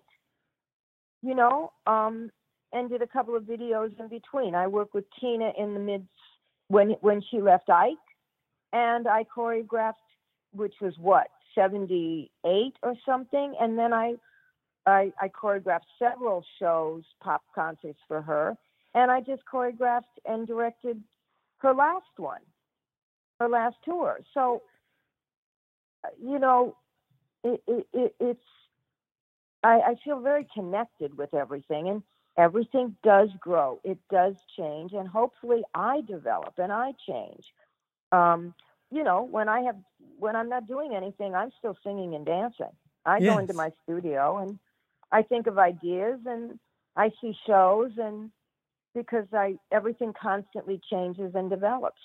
You 1.21 1.35
know, 1.35 1.71
um, 1.85 2.31
and 2.73 2.89
did 2.89 3.01
a 3.01 3.07
couple 3.07 3.35
of 3.35 3.43
videos 3.43 3.97
in 3.99 4.07
between. 4.07 4.55
I 4.55 4.67
worked 4.67 4.95
with 4.95 5.05
Tina 5.19 5.51
in 5.57 5.73
the 5.75 5.79
mid 5.79 6.07
when 6.67 6.91
when 7.01 7.21
she 7.29 7.39
left 7.39 7.69
Ike, 7.69 7.97
and 8.73 9.07
I 9.07 9.25
choreographed, 9.35 9.93
which 10.53 10.75
was 10.81 10.93
what 10.97 11.27
'78 11.53 12.73
or 12.81 12.95
something, 13.05 13.53
and 13.59 13.77
then 13.77 13.93
I, 13.93 14.15
I 14.87 15.11
I 15.21 15.27
choreographed 15.29 15.89
several 15.99 16.43
shows, 16.59 17.03
pop 17.21 17.43
concerts 17.53 17.99
for 18.07 18.23
her, 18.23 18.57
and 18.95 19.11
I 19.11 19.21
just 19.21 19.43
choreographed 19.51 20.17
and 20.25 20.47
directed 20.47 21.01
her 21.61 21.73
last 21.73 22.17
one, 22.17 22.41
her 23.39 23.49
last 23.49 23.77
tour. 23.83 24.19
So, 24.33 24.61
uh, 26.03 26.09
you 26.21 26.39
know, 26.39 26.75
it, 27.43 27.61
it, 27.67 27.87
it 27.93 28.15
it's 28.19 28.43
I, 29.63 29.79
I 29.79 29.95
feel 30.03 30.19
very 30.19 30.47
connected 30.53 31.17
with 31.17 31.33
everything, 31.33 31.89
and 31.89 32.03
everything 32.37 32.95
does 33.03 33.29
grow. 33.39 33.79
It 33.83 33.99
does 34.09 34.35
change, 34.57 34.93
and 34.93 35.07
hopefully, 35.07 35.63
I 35.73 36.01
develop 36.01 36.53
and 36.57 36.71
I 36.71 36.93
change. 37.07 37.43
Um, 38.11 38.53
you 38.91 39.03
know, 39.03 39.23
when 39.23 39.47
I 39.49 39.61
have 39.61 39.77
when 40.19 40.35
I'm 40.35 40.49
not 40.49 40.67
doing 40.67 40.95
anything, 40.95 41.35
I'm 41.35 41.51
still 41.59 41.77
singing 41.83 42.15
and 42.15 42.25
dancing. 42.25 42.75
I 43.05 43.19
go 43.21 43.37
into 43.39 43.53
my 43.53 43.71
studio 43.83 44.37
and 44.37 44.59
I 45.11 45.23
think 45.23 45.47
of 45.47 45.57
ideas 45.57 46.19
and 46.25 46.59
I 46.95 47.11
see 47.21 47.35
shows 47.47 47.91
and 47.97 48.31
because 48.93 49.25
I 49.33 49.55
everything 49.71 50.13
constantly 50.19 50.79
changes 50.91 51.31
and 51.35 51.49
develops. 51.49 52.01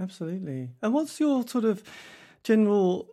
Absolutely. 0.00 0.70
And 0.82 0.92
what's 0.92 1.20
your 1.20 1.46
sort 1.46 1.64
of 1.64 1.82
general 2.42 3.08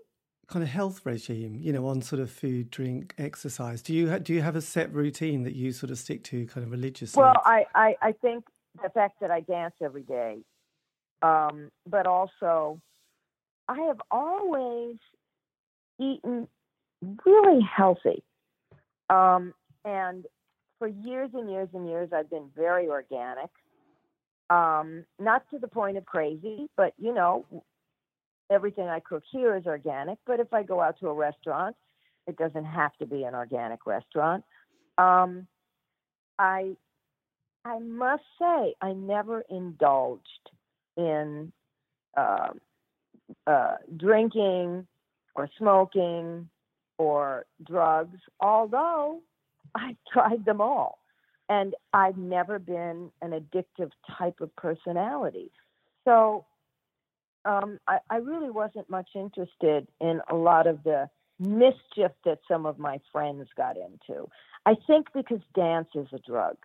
kind 0.47 0.63
of 0.63 0.69
health 0.69 1.01
regime? 1.05 1.57
You 1.59 1.73
know, 1.73 1.87
on 1.87 2.01
sort 2.01 2.21
of 2.21 2.31
food, 2.31 2.71
drink, 2.71 3.13
exercise. 3.17 3.81
Do 3.81 3.93
you 3.93 4.09
ha- 4.09 4.19
do 4.19 4.33
you 4.33 4.41
have 4.41 4.55
a 4.55 4.61
set 4.61 4.91
routine 4.93 5.43
that 5.43 5.55
you 5.55 5.71
sort 5.71 5.91
of 5.91 5.97
stick 5.97 6.23
to, 6.25 6.45
kind 6.47 6.65
of 6.65 6.71
religiously? 6.71 7.21
Well, 7.21 7.41
I, 7.45 7.65
I, 7.75 7.95
I 8.01 8.11
think 8.13 8.45
the 8.81 8.89
fact 8.89 9.19
that 9.21 9.31
I 9.31 9.41
dance 9.41 9.75
every 9.81 10.03
day, 10.03 10.39
um, 11.21 11.69
but 11.87 12.07
also 12.07 12.81
I 13.67 13.79
have 13.81 14.01
always 14.09 14.97
eaten 15.99 16.47
really 17.25 17.61
healthy. 17.61 18.23
Um, 19.09 19.53
and 19.85 20.25
for 20.81 20.87
years 20.87 21.29
and 21.35 21.47
years 21.47 21.69
and 21.75 21.87
years, 21.87 22.09
I've 22.11 22.31
been 22.31 22.49
very 22.55 22.87
organic. 22.87 23.51
Um, 24.49 25.05
not 25.19 25.47
to 25.51 25.59
the 25.59 25.67
point 25.67 25.95
of 25.95 26.07
crazy, 26.07 26.67
but 26.75 26.93
you 26.97 27.13
know, 27.13 27.45
everything 28.49 28.87
I 28.87 28.99
cook 28.99 29.21
here 29.31 29.55
is 29.55 29.67
organic. 29.67 30.17
But 30.25 30.39
if 30.39 30.51
I 30.51 30.63
go 30.63 30.81
out 30.81 30.99
to 30.99 31.09
a 31.09 31.13
restaurant, 31.13 31.75
it 32.25 32.35
doesn't 32.35 32.65
have 32.65 32.97
to 32.97 33.05
be 33.05 33.25
an 33.25 33.35
organic 33.35 33.85
restaurant. 33.85 34.43
Um, 34.97 35.45
I 36.39 36.71
I 37.63 37.77
must 37.77 38.23
say, 38.39 38.73
I 38.81 38.93
never 38.93 39.43
indulged 39.51 40.49
in 40.97 41.51
uh, 42.17 42.53
uh, 43.45 43.75
drinking 43.97 44.87
or 45.35 45.47
smoking 45.59 46.49
or 46.97 47.45
drugs, 47.63 48.17
although 48.39 49.21
I 49.75 49.95
tried 50.11 50.45
them 50.45 50.61
all. 50.61 50.99
And 51.49 51.73
I've 51.93 52.17
never 52.17 52.59
been 52.59 53.11
an 53.21 53.31
addictive 53.31 53.91
type 54.17 54.39
of 54.39 54.55
personality. 54.55 55.51
So 56.05 56.45
um, 57.43 57.79
I, 57.87 57.97
I 58.09 58.17
really 58.17 58.49
wasn't 58.49 58.89
much 58.89 59.09
interested 59.15 59.87
in 59.99 60.21
a 60.29 60.35
lot 60.35 60.67
of 60.67 60.83
the 60.83 61.09
mischief 61.39 62.11
that 62.23 62.39
some 62.47 62.65
of 62.65 62.79
my 62.79 62.99
friends 63.11 63.47
got 63.57 63.75
into. 63.75 64.29
I 64.65 64.75
think 64.87 65.07
because 65.13 65.41
dance 65.55 65.89
is 65.95 66.07
a 66.13 66.19
drug. 66.19 66.55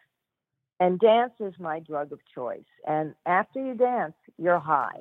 And 0.78 1.00
dance 1.00 1.32
is 1.40 1.54
my 1.58 1.80
drug 1.80 2.12
of 2.12 2.20
choice. 2.34 2.60
And 2.86 3.14
after 3.24 3.64
you 3.64 3.74
dance, 3.74 4.14
you're 4.38 4.60
high. 4.60 5.00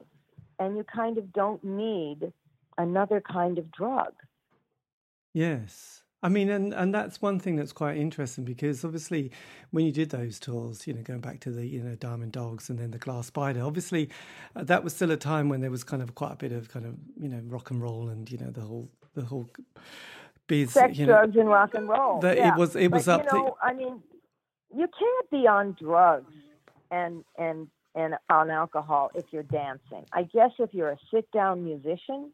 And 0.57 0.77
you 0.77 0.85
kind 0.85 1.17
of 1.17 1.33
don't 1.33 1.61
need 1.63 2.31
another 2.77 3.21
kind 3.21 3.57
of 3.57 3.71
drug. 3.71 4.13
Yes. 5.33 6.04
I 6.25 6.29
mean, 6.29 6.49
and, 6.49 6.73
and 6.73 6.91
that's 6.91 7.21
one 7.21 7.39
thing 7.39 7.55
that's 7.55 7.71
quite 7.71 7.97
interesting 7.97 8.45
because 8.45 8.83
obviously 8.83 9.29
when 9.69 9.85
you 9.85 9.91
did 9.91 10.09
those 10.09 10.39
tours, 10.39 10.87
you 10.87 10.93
know, 10.93 11.03
going 11.03 11.19
back 11.19 11.39
to 11.41 11.51
the, 11.51 11.67
you 11.67 11.83
know, 11.83 11.93
Diamond 11.93 12.31
Dogs 12.31 12.67
and 12.67 12.79
then 12.79 12.89
the 12.89 12.97
Glass 12.97 13.27
Spider, 13.27 13.61
obviously 13.61 14.09
uh, 14.55 14.63
that 14.63 14.83
was 14.83 14.95
still 14.95 15.11
a 15.11 15.17
time 15.17 15.49
when 15.49 15.61
there 15.61 15.69
was 15.69 15.83
kind 15.83 16.01
of 16.01 16.15
quite 16.15 16.31
a 16.31 16.35
bit 16.35 16.51
of 16.51 16.67
kind 16.69 16.87
of, 16.87 16.95
you 17.21 17.29
know, 17.29 17.41
rock 17.45 17.69
and 17.69 17.79
roll 17.79 18.09
and, 18.09 18.31
you 18.31 18.39
know, 18.39 18.49
the 18.49 18.61
whole, 18.61 18.89
the 19.13 19.21
whole 19.21 19.47
biz, 20.47 20.71
Sex, 20.71 20.97
you 20.97 21.05
know, 21.05 21.13
drugs, 21.13 21.35
and 21.35 21.47
rock 21.47 21.75
and 21.75 21.87
roll. 21.87 22.19
that 22.21 22.37
yeah. 22.37 22.55
it 22.55 22.57
was, 22.57 22.75
it 22.75 22.91
was 22.91 23.05
but, 23.05 23.19
up 23.21 23.31
you 23.31 23.37
know, 23.37 23.57
I 23.61 23.73
mean, 23.73 24.01
you 24.75 24.87
can't 24.87 25.29
be 25.29 25.47
on 25.47 25.77
drugs 25.79 26.33
and 26.89 27.23
and 27.37 27.67
and 27.93 28.15
on 28.29 28.49
alcohol 28.49 29.11
if 29.13 29.25
you're 29.31 29.43
dancing. 29.43 30.05
I 30.11 30.23
guess 30.23 30.51
if 30.59 30.73
you're 30.73 30.89
a 30.89 30.97
sit 31.13 31.31
down 31.31 31.63
musician, 31.63 32.31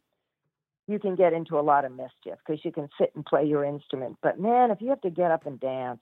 you 0.88 1.00
can 1.00 1.16
get 1.16 1.34
into 1.34 1.60
a 1.60 1.62
lot 1.62 1.86
of 1.86 1.92
mischief 1.92 2.38
because 2.46 2.64
you 2.66 2.72
can 2.72 2.90
sit 3.00 3.12
and 3.16 3.26
play 3.26 3.46
your 3.46 3.64
instrument. 3.64 4.18
But 4.22 4.40
man, 4.40 4.72
if 4.72 4.82
you 4.82 4.90
have 4.90 5.02
to 5.02 5.10
get 5.10 5.32
up 5.32 5.46
and 5.46 5.60
dance, 5.60 6.02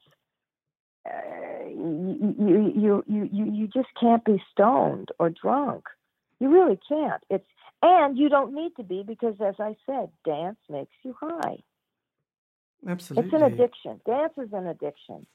uh, 1.06 1.68
you, 1.68 2.36
you 2.40 2.74
you 2.76 3.04
you 3.08 3.30
you 3.32 3.52
you 3.52 3.68
just 3.68 3.90
can't 4.00 4.24
be 4.24 4.42
stoned 4.52 5.10
or 5.20 5.30
drunk. 5.30 5.86
You 6.40 6.50
really 6.50 6.80
can't. 6.88 7.22
It's 7.30 7.46
and 7.82 8.18
you 8.18 8.30
don't 8.30 8.54
need 8.54 8.76
to 8.76 8.84
be 8.84 9.04
because, 9.04 9.36
as 9.40 9.56
I 9.60 9.76
said, 9.86 10.10
dance 10.26 10.58
makes 10.70 10.92
you 11.04 11.16
high. 11.20 11.58
absolutely. 12.88 13.28
It's 13.30 13.42
an 13.42 13.54
addiction. 13.54 14.02
Dance 14.06 14.34
is 14.38 14.50
an 14.52 14.68
addiction. 14.68 15.26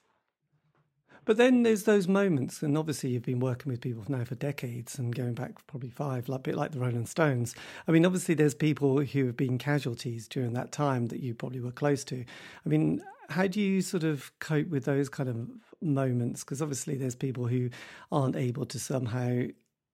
But 1.25 1.37
then 1.37 1.63
there's 1.63 1.83
those 1.83 2.07
moments, 2.07 2.61
and 2.61 2.77
obviously 2.77 3.09
you've 3.09 3.23
been 3.23 3.39
working 3.39 3.71
with 3.71 3.81
people 3.81 4.03
now 4.07 4.23
for 4.23 4.35
decades 4.35 4.99
and 4.99 5.13
going 5.13 5.33
back 5.33 5.53
probably 5.67 5.89
five, 5.89 6.29
like 6.29 6.39
a 6.39 6.43
bit 6.43 6.55
like 6.55 6.71
the 6.71 6.79
Rolling 6.79 7.07
Stones. 7.07 7.55
I 7.87 7.91
mean, 7.91 8.05
obviously 8.05 8.35
there's 8.35 8.53
people 8.53 8.99
who 9.01 9.25
have 9.25 9.37
been 9.37 9.57
casualties 9.57 10.27
during 10.27 10.53
that 10.53 10.71
time 10.71 11.07
that 11.07 11.21
you 11.21 11.33
probably 11.33 11.59
were 11.59 11.71
close 11.71 12.03
to. 12.05 12.23
I 12.65 12.69
mean, 12.69 13.01
how 13.29 13.47
do 13.47 13.59
you 13.59 13.81
sort 13.81 14.03
of 14.03 14.31
cope 14.39 14.69
with 14.69 14.85
those 14.85 15.09
kind 15.09 15.29
of 15.29 15.49
moments? 15.81 16.43
Because 16.43 16.61
obviously 16.61 16.95
there's 16.95 17.15
people 17.15 17.47
who 17.47 17.69
aren't 18.11 18.35
able 18.35 18.65
to 18.67 18.79
somehow 18.79 19.45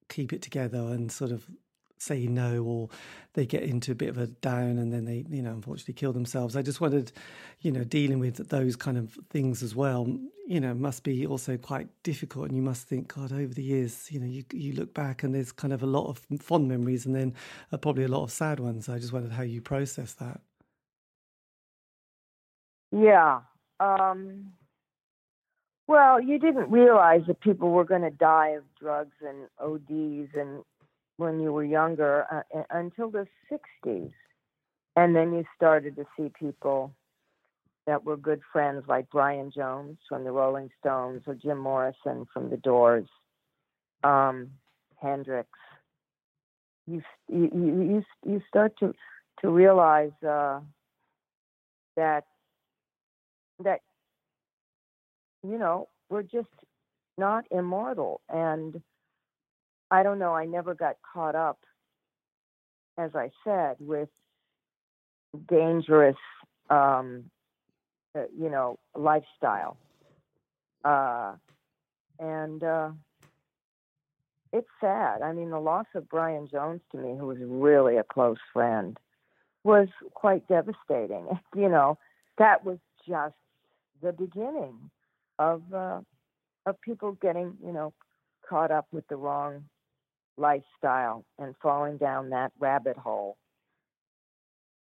keep 0.10 0.34
it 0.34 0.42
together 0.42 0.80
and 0.80 1.10
sort 1.12 1.32
of 1.32 1.48
say 2.02 2.26
no 2.28 2.64
or 2.64 2.90
they 3.34 3.46
get 3.46 3.64
into 3.64 3.92
a 3.92 3.96
bit 3.96 4.10
of 4.10 4.18
a 4.18 4.28
down 4.28 4.78
and 4.78 4.92
then 4.92 5.06
they 5.06 5.26
you 5.30 5.42
know 5.42 5.52
unfortunately 5.52 5.94
kill 5.94 6.14
themselves. 6.14 6.56
I 6.56 6.62
just 6.62 6.82
wondered 6.82 7.12
you 7.62 7.72
know 7.72 7.84
dealing 7.84 8.20
with 8.20 8.50
those 8.50 8.76
kind 8.76 8.98
of 8.98 9.18
things 9.30 9.64
as 9.64 9.76
well 9.76 10.08
you 10.48 10.60
know 10.60 10.74
must 10.74 11.04
be 11.04 11.26
also 11.26 11.58
quite 11.58 11.88
difficult. 12.04 12.48
And 12.48 12.56
you 12.56 12.64
must 12.64 12.88
think 12.88 13.14
god 13.14 13.32
over 13.32 13.54
the 13.54 13.64
years 13.64 14.12
you 14.12 14.20
know 14.20 14.28
you 14.28 14.44
you 14.52 14.74
look 14.74 14.94
back 14.94 15.24
and 15.24 15.34
there's 15.34 15.52
kind 15.52 15.74
of 15.74 15.84
a 15.84 15.88
lot 15.88 16.08
of 16.08 16.20
fond 16.42 16.68
memories 16.68 17.06
and 17.06 17.16
then 17.16 17.34
uh, 17.72 17.78
probably 17.78 18.04
a 18.04 18.10
lot 18.10 18.24
of 18.24 18.32
sad 18.32 18.60
ones. 18.60 18.90
I 18.90 19.00
just 19.00 19.14
wondered 19.14 19.32
how 19.32 19.44
you 19.44 19.62
process 19.62 20.14
that. 20.16 20.42
Yeah. 22.92 23.42
Um, 23.80 24.54
well, 25.88 26.22
you 26.22 26.40
didn't 26.40 26.70
realize 26.70 27.22
that 27.28 27.40
people 27.40 27.70
were 27.72 27.86
going 27.86 28.04
to 28.04 28.12
die 28.12 28.50
of 28.50 28.64
drugs 28.80 29.16
and 29.22 29.48
ODs 29.60 30.32
and 30.36 30.64
when 31.22 31.40
you 31.40 31.54
were 31.54 31.64
younger 31.64 32.26
uh, 32.32 32.64
until 32.72 33.12
the 33.12 33.28
60s. 33.52 34.12
And 34.96 35.16
then 35.16 35.32
you 35.34 35.46
started 35.56 35.96
to 35.96 36.06
see 36.18 36.32
people 36.38 36.94
that 37.88 38.04
were 38.04 38.18
good 38.18 38.42
friends 38.52 38.84
like 38.88 39.10
Brian 39.10 39.52
Jones 39.52 39.98
from 40.10 40.24
the 40.24 40.32
Rolling 40.32 40.70
Stones 40.80 41.22
or 41.28 41.36
Jim 41.36 41.58
Morrison 41.58 42.26
from 42.34 42.50
the 42.50 42.58
Doors, 42.58 43.08
um, 44.04 44.50
Hendrix, 45.02 45.50
you 46.88 47.02
you 47.28 47.50
you, 47.54 48.04
you 48.26 48.42
start 48.48 48.74
to 48.80 48.94
to 49.42 49.50
realize 49.50 50.12
uh, 50.28 50.60
that 51.96 52.26
that 53.64 53.82
you 55.44 55.58
know 55.58 55.88
we're 56.10 56.24
just 56.24 56.48
not 57.18 57.46
immortal 57.52 58.22
and 58.30 58.82
i 59.92 60.02
don't 60.04 60.20
know 60.20 60.34
i 60.34 60.46
never 60.46 60.74
got 60.74 60.96
caught 61.14 61.36
up 61.36 61.60
as 62.98 63.12
i 63.16 63.30
said 63.44 63.76
with 63.80 64.10
dangerous 65.48 66.18
um 66.70 67.26
uh, 68.16 68.24
you 68.38 68.50
know 68.50 68.78
lifestyle. 68.96 69.78
Uh 70.84 71.34
and 72.20 72.64
uh 72.64 72.90
it's 74.54 74.68
sad. 74.82 75.22
I 75.22 75.32
mean 75.32 75.50
the 75.50 75.60
loss 75.60 75.86
of 75.96 76.10
brian 76.10 76.48
jones 76.52 76.82
to 76.92 76.98
me 76.98 77.16
who 77.18 77.28
was 77.28 77.38
really 77.42 77.98
a 77.98 78.04
close 78.04 78.40
friend 78.52 78.98
was 79.64 79.88
quite 80.14 80.48
devastating. 80.48 81.28
You 81.56 81.70
know 81.70 81.98
that 82.38 82.66
was 82.66 82.80
just 83.08 83.36
the 84.02 84.12
beginning 84.14 84.90
of 85.38 85.62
uh, 85.74 86.02
of 86.66 86.82
people 86.82 87.14
getting 87.22 87.58
you 87.64 87.72
know 87.72 87.94
caught 88.48 88.72
up 88.72 88.88
with 88.92 89.08
the 89.08 89.16
wrong 89.16 89.66
lifestyle 90.42 91.26
and 91.40 91.56
falling 91.62 91.98
down 91.98 92.32
that 92.32 92.52
rabbit 92.60 92.98
hole. 92.98 93.38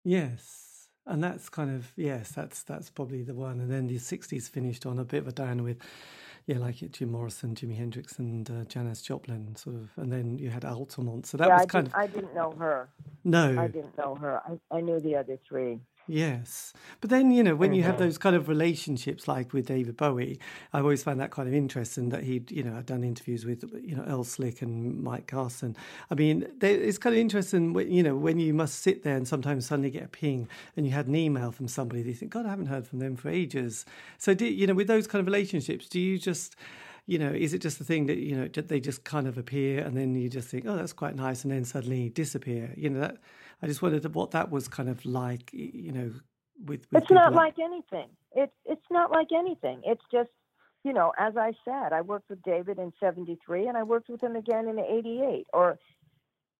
Yes, 0.04 0.88
and 1.06 1.24
that's 1.24 1.48
kind 1.48 1.74
of 1.74 1.92
yes, 1.96 2.30
that's 2.30 2.62
that's 2.62 2.90
probably 2.90 3.22
the 3.22 3.34
one. 3.34 3.60
And 3.60 3.70
then 3.70 3.86
the 3.88 3.96
'60s 3.96 4.48
finished 4.48 4.86
on 4.86 4.98
a 4.98 5.04
bit 5.04 5.22
of 5.22 5.28
a 5.28 5.32
down 5.32 5.64
with 5.64 5.78
yeah, 6.46 6.58
like 6.58 6.80
it, 6.80 6.92
Jim 6.92 7.10
Morrison, 7.10 7.56
Jimi 7.56 7.76
Hendrix, 7.76 8.20
and 8.20 8.48
uh, 8.48 8.64
Janis 8.64 9.02
Joplin, 9.02 9.56
sort 9.56 9.74
of, 9.74 9.90
and 9.96 10.12
then 10.12 10.38
you 10.38 10.48
had 10.48 10.64
Altamont. 10.64 11.26
So 11.26 11.36
that 11.38 11.48
yeah, 11.48 11.54
was 11.54 11.62
I 11.62 11.66
kind 11.66 11.86
of. 11.88 11.94
I 11.94 12.06
didn't 12.06 12.34
know 12.34 12.52
her. 12.52 12.88
No, 13.24 13.60
I 13.60 13.66
didn't 13.66 13.98
know 13.98 14.14
her. 14.14 14.40
I, 14.46 14.76
I 14.76 14.80
knew 14.80 15.00
the 15.00 15.16
other 15.16 15.38
three. 15.46 15.80
Yes. 16.08 16.72
But 17.00 17.10
then, 17.10 17.32
you 17.32 17.42
know, 17.42 17.56
when 17.56 17.72
you 17.74 17.82
have 17.82 17.98
those 17.98 18.16
kind 18.16 18.36
of 18.36 18.48
relationships 18.48 19.26
like 19.26 19.52
with 19.52 19.66
David 19.66 19.96
Bowie, 19.96 20.38
I've 20.72 20.84
always 20.84 21.02
found 21.02 21.18
that 21.20 21.32
kind 21.32 21.48
of 21.48 21.54
interesting 21.54 22.10
that 22.10 22.22
he'd, 22.22 22.48
you 22.52 22.62
know, 22.62 22.76
I've 22.76 22.86
done 22.86 23.02
interviews 23.02 23.44
with, 23.44 23.64
you 23.82 23.96
know, 23.96 24.04
Earl 24.04 24.22
Slick 24.22 24.62
and 24.62 25.02
Mike 25.02 25.26
Garson. 25.26 25.76
I 26.08 26.14
mean, 26.14 26.46
they, 26.58 26.74
it's 26.74 26.98
kind 26.98 27.14
of 27.14 27.18
interesting, 27.18 27.72
when- 27.72 27.90
you 27.90 28.04
know, 28.04 28.14
when 28.14 28.38
you 28.38 28.54
must 28.54 28.80
sit 28.82 29.02
there 29.02 29.16
and 29.16 29.26
sometimes 29.26 29.66
suddenly 29.66 29.90
get 29.90 30.04
a 30.04 30.08
ping 30.08 30.48
and 30.76 30.86
you 30.86 30.92
had 30.92 31.08
an 31.08 31.16
email 31.16 31.50
from 31.50 31.66
somebody, 31.66 32.02
that 32.02 32.08
you 32.08 32.14
think, 32.14 32.32
God, 32.32 32.46
I 32.46 32.50
haven't 32.50 32.66
heard 32.66 32.86
from 32.86 33.00
them 33.00 33.16
for 33.16 33.28
ages. 33.28 33.84
So, 34.18 34.32
do, 34.32 34.46
you 34.46 34.68
know, 34.68 34.74
with 34.74 34.86
those 34.86 35.08
kind 35.08 35.20
of 35.20 35.26
relationships, 35.26 35.88
do 35.88 35.98
you 35.98 36.18
just, 36.18 36.54
you 37.06 37.18
know, 37.18 37.32
is 37.32 37.52
it 37.52 37.58
just 37.60 37.78
the 37.78 37.84
thing 37.84 38.06
that, 38.06 38.18
you 38.18 38.36
know, 38.36 38.46
they 38.46 38.78
just 38.78 39.02
kind 39.02 39.26
of 39.26 39.38
appear 39.38 39.80
and 39.84 39.96
then 39.96 40.14
you 40.14 40.28
just 40.28 40.48
think, 40.48 40.66
oh, 40.68 40.76
that's 40.76 40.92
quite 40.92 41.16
nice, 41.16 41.42
and 41.42 41.52
then 41.52 41.64
suddenly 41.64 42.10
disappear? 42.10 42.72
You 42.76 42.90
know, 42.90 43.00
that 43.00 43.16
I 43.62 43.66
just 43.66 43.82
wondered 43.82 44.14
what 44.14 44.32
that 44.32 44.50
was 44.50 44.68
kind 44.68 44.88
of 44.88 45.04
like, 45.06 45.50
you 45.52 45.92
know, 45.92 46.12
with, 46.64 46.86
with 46.90 47.02
It's 47.02 47.10
not 47.10 47.34
like 47.34 47.58
anything. 47.58 48.08
It's 48.34 48.52
it's 48.64 48.84
not 48.90 49.10
like 49.10 49.28
anything. 49.34 49.80
It's 49.84 50.02
just, 50.12 50.30
you 50.84 50.92
know, 50.92 51.12
as 51.18 51.36
I 51.36 51.52
said, 51.64 51.92
I 51.92 52.02
worked 52.02 52.28
with 52.28 52.42
David 52.42 52.78
in 52.78 52.92
'73, 53.00 53.66
and 53.66 53.76
I 53.76 53.82
worked 53.82 54.08
with 54.08 54.20
him 54.20 54.36
again 54.36 54.68
in 54.68 54.78
'88 54.78 55.46
or 55.52 55.78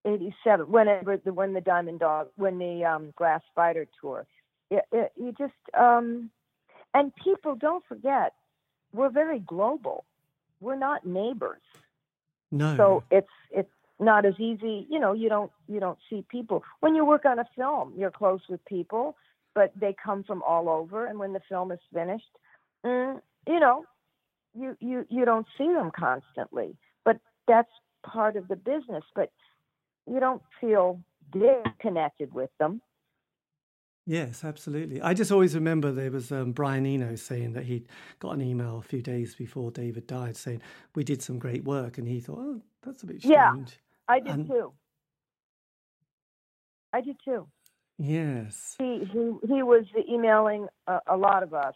'87. 0.04 0.70
Whenever 0.70 1.18
the 1.18 1.32
when 1.32 1.52
the 1.52 1.60
Diamond 1.60 2.00
Dog, 2.00 2.28
when 2.36 2.58
the 2.58 2.84
um, 2.84 3.12
Glass 3.16 3.42
Spider 3.50 3.86
tour, 4.00 4.26
it, 4.70 4.84
it, 4.92 5.12
you 5.16 5.32
just 5.38 5.54
um, 5.78 6.30
and 6.94 7.12
people 7.22 7.54
don't 7.54 7.84
forget, 7.86 8.32
we're 8.92 9.10
very 9.10 9.40
global. 9.40 10.04
We're 10.60 10.76
not 10.76 11.06
neighbors, 11.06 11.60
no. 12.50 12.76
so 12.76 13.02
it's 13.10 13.28
it's 13.50 13.70
not 13.98 14.26
as 14.26 14.34
easy. 14.38 14.86
You 14.90 14.98
know, 14.98 15.12
you 15.12 15.28
don't 15.28 15.50
you 15.68 15.80
don't 15.80 15.98
see 16.10 16.24
people 16.28 16.62
when 16.80 16.94
you 16.94 17.04
work 17.04 17.24
on 17.24 17.38
a 17.38 17.48
film. 17.56 17.94
You're 17.96 18.10
close 18.10 18.40
with 18.48 18.64
people 18.64 19.16
but 19.56 19.72
they 19.80 19.96
come 20.04 20.22
from 20.22 20.42
all 20.42 20.68
over 20.68 21.06
and 21.06 21.18
when 21.18 21.32
the 21.32 21.40
film 21.48 21.72
is 21.72 21.80
finished 21.92 22.30
mm, 22.84 23.20
you 23.48 23.58
know 23.58 23.82
you 24.54 24.76
you 24.80 25.04
you 25.08 25.24
don't 25.24 25.46
see 25.58 25.66
them 25.66 25.90
constantly 25.98 26.76
but 27.04 27.18
that's 27.48 27.70
part 28.04 28.36
of 28.36 28.46
the 28.46 28.54
business 28.54 29.02
but 29.16 29.32
you 30.06 30.20
don't 30.20 30.42
feel 30.60 31.00
disconnected 31.32 32.32
with 32.32 32.50
them 32.60 32.80
Yes, 34.08 34.44
absolutely. 34.44 35.02
I 35.02 35.14
just 35.14 35.32
always 35.32 35.56
remember 35.56 35.90
there 35.90 36.12
was 36.12 36.30
um, 36.30 36.52
Brian 36.52 36.86
Eno 36.86 37.16
saying 37.16 37.54
that 37.54 37.64
he'd 37.64 37.88
got 38.20 38.34
an 38.34 38.40
email 38.40 38.78
a 38.78 38.82
few 38.82 39.02
days 39.02 39.34
before 39.34 39.72
David 39.72 40.06
died 40.06 40.36
saying, 40.36 40.62
We 40.94 41.02
did 41.02 41.22
some 41.22 41.40
great 41.40 41.64
work. 41.64 41.98
And 41.98 42.06
he 42.06 42.20
thought, 42.20 42.38
Oh, 42.38 42.62
that's 42.84 43.02
a 43.02 43.06
bit 43.06 43.20
strange. 43.20 43.32
Yeah. 43.32 43.64
I 44.08 44.20
did 44.20 44.32
And- 44.34 44.46
too. 44.48 44.72
I 46.92 47.00
did 47.02 47.16
too. 47.24 47.46
Yes. 47.98 48.74
he 48.78 49.04
he 49.12 49.32
he 49.48 49.62
was 49.62 49.84
emailing 50.08 50.66
a, 50.86 51.00
a 51.08 51.16
lot 51.16 51.42
of 51.42 51.54
us 51.54 51.74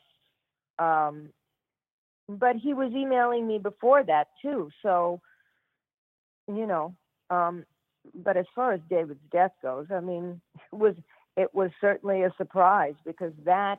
um 0.79 1.31
but 2.29 2.57
he 2.57 2.75
was 2.75 2.93
emailing 2.93 3.47
me 3.47 3.59
before 3.59 4.03
that 4.05 4.29
too 4.43 4.69
so 4.83 5.21
you 6.47 6.67
know 6.67 6.95
um 7.31 7.65
but 8.15 8.37
as 8.37 8.45
far 8.55 8.73
as 8.73 8.81
david's 8.91 9.21
death 9.33 9.53
goes 9.63 9.87
i 9.91 10.01
mean 10.01 10.41
it 10.73 10.77
was 10.77 10.95
it 11.39 11.55
was 11.55 11.71
certainly 11.81 12.23
a 12.23 12.33
surprise 12.37 12.95
because 13.07 13.33
that 13.47 13.79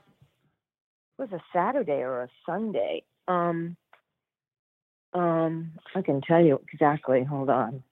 was 1.19 1.29
a 1.31 1.41
saturday 1.53 2.01
or 2.01 2.23
a 2.23 2.29
sunday. 2.45 3.03
Um 3.27 3.77
um 5.13 5.73
i 5.95 6.01
can 6.01 6.21
tell 6.21 6.43
you 6.43 6.59
exactly 6.73 7.23
hold 7.23 7.49
on 7.51 7.83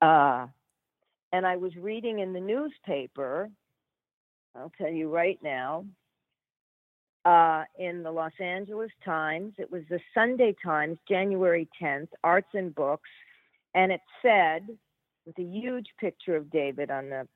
uh 0.00 0.46
and 1.32 1.46
i 1.46 1.56
was 1.56 1.74
reading 1.76 2.18
in 2.20 2.32
the 2.32 2.40
newspaper 2.40 3.50
I'll 4.56 4.72
tell 4.78 4.90
you 4.90 5.08
right 5.08 5.38
now. 5.42 5.84
Uh, 7.24 7.64
in 7.78 8.02
the 8.02 8.10
Los 8.10 8.32
Angeles 8.40 8.90
Times, 9.04 9.52
it 9.58 9.70
was 9.70 9.82
the 9.90 10.00
Sunday 10.14 10.56
Times, 10.64 10.98
January 11.06 11.68
10th, 11.80 12.08
Arts 12.24 12.48
and 12.54 12.74
Books, 12.74 13.10
and 13.74 13.92
it 13.92 14.00
said, 14.22 14.66
with 15.26 15.38
a 15.38 15.42
huge 15.42 15.88
picture 15.98 16.34
of 16.34 16.50
David 16.50 16.90
on 16.90 17.10
the 17.10 17.28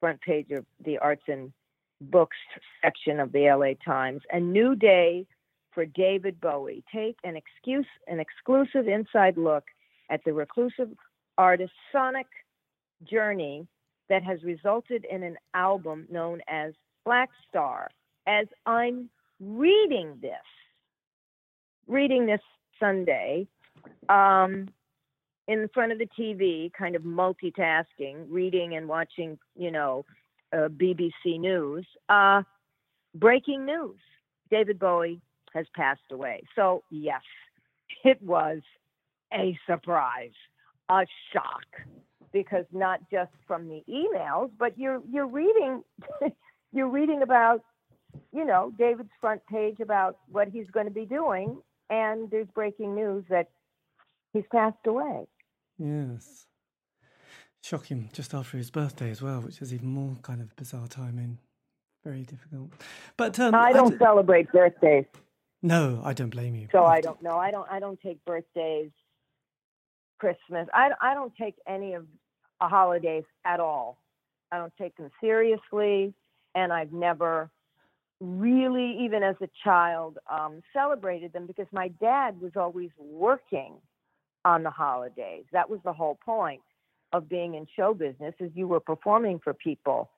front 0.00 0.20
page 0.22 0.50
of 0.50 0.64
the 0.82 0.96
Arts 0.98 1.24
and 1.28 1.52
Books 2.00 2.38
section 2.82 3.20
of 3.20 3.32
the 3.32 3.50
LA 3.50 3.74
Times, 3.84 4.22
a 4.32 4.40
new 4.40 4.74
day 4.74 5.26
for 5.72 5.84
David 5.84 6.40
Bowie. 6.40 6.82
Take 6.92 7.18
an 7.22 7.36
excuse, 7.36 7.86
an 8.06 8.20
exclusive 8.20 8.88
inside 8.88 9.36
look 9.36 9.64
at 10.08 10.24
the 10.24 10.32
reclusive 10.32 10.88
artist's 11.38 11.74
sonic 11.92 12.26
journey 13.10 13.66
that 14.10 14.22
has 14.22 14.42
resulted 14.42 15.06
in 15.10 15.22
an 15.22 15.36
album 15.54 16.06
known 16.10 16.40
as 16.48 16.74
Black 17.04 17.30
Star. 17.48 17.88
As 18.26 18.46
I'm 18.66 19.08
reading 19.40 20.18
this, 20.20 20.32
reading 21.86 22.26
this 22.26 22.40
Sunday, 22.78 23.46
um, 24.08 24.68
in 25.46 25.68
front 25.72 25.92
of 25.92 25.98
the 25.98 26.08
TV, 26.18 26.70
kind 26.74 26.94
of 26.94 27.02
multitasking, 27.02 28.26
reading 28.28 28.74
and 28.74 28.86
watching, 28.86 29.38
you 29.56 29.70
know, 29.70 30.04
uh, 30.52 30.68
BBC 30.68 31.38
News. 31.38 31.86
Uh, 32.08 32.42
breaking 33.14 33.64
news: 33.64 33.98
David 34.50 34.78
Bowie 34.78 35.20
has 35.54 35.66
passed 35.74 36.00
away. 36.10 36.42
So 36.54 36.82
yes, 36.90 37.22
it 38.04 38.22
was 38.22 38.60
a 39.32 39.58
surprise, 39.66 40.32
a 40.88 41.04
shock 41.32 41.64
because 42.32 42.64
not 42.72 43.00
just 43.10 43.30
from 43.46 43.68
the 43.68 43.82
emails, 43.88 44.50
but 44.58 44.78
you're 44.78 45.00
you're 45.10 45.26
reading 45.26 45.82
you're 46.72 46.88
reading 46.88 47.22
about 47.22 47.62
you 48.32 48.44
know 48.44 48.72
David's 48.78 49.10
front 49.20 49.40
page 49.46 49.80
about 49.80 50.18
what 50.30 50.48
he's 50.48 50.66
going 50.70 50.86
to 50.86 50.92
be 50.92 51.04
doing, 51.06 51.58
and 51.90 52.30
there's 52.30 52.48
breaking 52.54 52.94
news 52.94 53.24
that 53.30 53.48
he's 54.32 54.44
passed 54.52 54.86
away. 54.86 55.26
Yes. 55.78 56.46
Shocking 57.62 58.08
just 58.12 58.34
after 58.34 58.56
his 58.56 58.70
birthday 58.70 59.10
as 59.10 59.20
well, 59.20 59.40
which 59.40 59.60
is 59.60 59.74
even 59.74 59.88
more 59.88 60.16
kind 60.22 60.40
of 60.40 60.54
bizarre 60.56 60.86
timing. 60.86 61.38
Very 62.04 62.22
difficult. 62.22 62.70
But 63.16 63.38
um, 63.40 63.54
I 63.54 63.72
don't 63.72 63.90
d- 63.90 63.96
celebrate 63.98 64.50
birthdays, 64.52 65.04
no, 65.62 66.00
I 66.04 66.12
don't 66.12 66.30
blame 66.30 66.54
you. 66.54 66.68
so 66.70 66.84
I 66.84 67.00
don't 67.00 67.20
know. 67.22 67.36
I 67.36 67.50
don't 67.50 67.68
I 67.70 67.80
don't 67.80 68.00
take 68.00 68.24
birthdays, 68.24 68.90
Christmas. 70.18 70.68
I 70.74 70.90
I 71.00 71.14
don't 71.14 71.34
take 71.36 71.56
any 71.66 71.94
of 71.94 72.06
a 72.60 72.68
holidays 72.68 73.24
at 73.44 73.60
all. 73.60 73.98
I 74.52 74.58
don't 74.58 74.72
take 74.78 74.96
them 74.96 75.10
seriously, 75.20 76.14
and 76.54 76.72
I've 76.72 76.92
never 76.92 77.50
really, 78.20 78.98
even 79.04 79.22
as 79.22 79.36
a 79.42 79.48
child, 79.64 80.18
um, 80.30 80.62
celebrated 80.72 81.32
them 81.32 81.46
because 81.46 81.66
my 81.72 81.88
dad 81.88 82.40
was 82.40 82.52
always 82.56 82.90
working 82.98 83.74
on 84.44 84.62
the 84.62 84.70
holidays. 84.70 85.44
That 85.52 85.70
was 85.70 85.80
the 85.84 85.92
whole 85.92 86.18
point 86.24 86.62
of 87.12 87.28
being 87.28 87.54
in 87.54 87.66
show 87.76 87.94
business 87.94 88.34
is 88.40 88.50
you 88.54 88.68
were 88.68 88.80
performing 88.80 89.38
for 89.38 89.54
people 89.54 90.10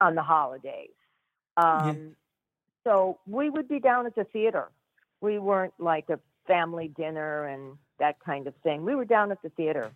on 0.00 0.14
the 0.14 0.22
holidays. 0.22 0.90
Um, 1.56 2.14
So 2.84 3.18
we 3.26 3.50
would 3.50 3.68
be 3.68 3.80
down 3.80 4.06
at 4.06 4.14
the 4.14 4.24
theater. 4.24 4.68
We 5.20 5.38
weren't 5.38 5.74
like 5.78 6.08
a 6.10 6.18
family 6.48 6.88
dinner 6.88 7.44
and 7.46 7.78
that 8.00 8.18
kind 8.18 8.48
of 8.48 8.54
thing. 8.64 8.84
We 8.84 8.96
were 8.96 9.04
down 9.04 9.30
at 9.30 9.40
the 9.42 9.50
theater. 9.50 9.92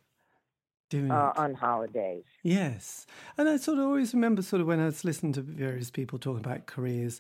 uh, 0.94 1.32
on 1.36 1.54
holidays. 1.54 2.24
Yes. 2.42 3.06
And 3.38 3.48
I 3.48 3.56
sort 3.56 3.78
of 3.78 3.84
always 3.84 4.12
remember 4.12 4.42
sort 4.42 4.60
of 4.60 4.66
when 4.68 4.78
I 4.78 4.84
was 4.84 5.04
listening 5.04 5.32
to 5.32 5.40
various 5.40 5.90
people 5.90 6.18
talking 6.18 6.44
about 6.44 6.66
careers, 6.66 7.18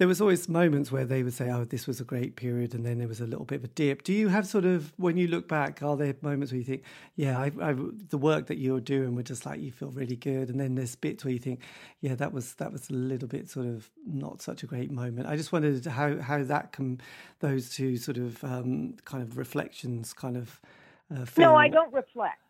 there 0.00 0.08
was 0.08 0.18
always 0.18 0.48
moments 0.48 0.90
where 0.90 1.04
they 1.04 1.22
would 1.22 1.34
say, 1.34 1.50
"Oh, 1.50 1.64
this 1.64 1.86
was 1.86 2.00
a 2.00 2.04
great 2.04 2.34
period," 2.34 2.72
and 2.74 2.86
then 2.86 2.96
there 2.96 3.06
was 3.06 3.20
a 3.20 3.26
little 3.26 3.44
bit 3.44 3.56
of 3.56 3.64
a 3.64 3.68
dip. 3.68 4.02
Do 4.02 4.14
you 4.14 4.28
have 4.28 4.46
sort 4.46 4.64
of 4.64 4.94
when 4.96 5.18
you 5.18 5.28
look 5.28 5.46
back, 5.46 5.82
are 5.82 5.94
there 5.94 6.14
moments 6.22 6.52
where 6.52 6.58
you 6.58 6.64
think, 6.64 6.84
"Yeah, 7.16 7.38
I, 7.38 7.52
I, 7.60 7.74
the 8.08 8.16
work 8.16 8.46
that 8.46 8.56
you're 8.56 8.80
doing 8.80 9.14
would 9.16 9.26
just 9.26 9.44
like 9.44 9.60
you 9.60 9.70
feel 9.70 9.90
really 9.90 10.16
good," 10.16 10.48
and 10.48 10.58
then 10.58 10.74
there's 10.74 10.96
bits 10.96 11.22
where 11.22 11.34
you 11.34 11.38
think, 11.38 11.60
"Yeah, 12.00 12.14
that 12.14 12.32
was 12.32 12.54
that 12.54 12.72
was 12.72 12.88
a 12.88 12.94
little 12.94 13.28
bit 13.28 13.50
sort 13.50 13.66
of 13.66 13.90
not 14.06 14.40
such 14.40 14.62
a 14.62 14.66
great 14.66 14.90
moment." 14.90 15.28
I 15.28 15.36
just 15.36 15.52
wondered 15.52 15.84
how 15.84 16.16
how 16.16 16.44
that 16.44 16.72
can 16.72 16.98
those 17.40 17.68
two 17.68 17.98
sort 17.98 18.16
of 18.16 18.42
um, 18.42 18.94
kind 19.04 19.22
of 19.22 19.36
reflections 19.36 20.14
kind 20.14 20.38
of. 20.38 20.62
Uh. 21.14 21.26
No, 21.36 21.56
I 21.56 21.68
don't 21.68 21.92
reflect. 21.92 22.40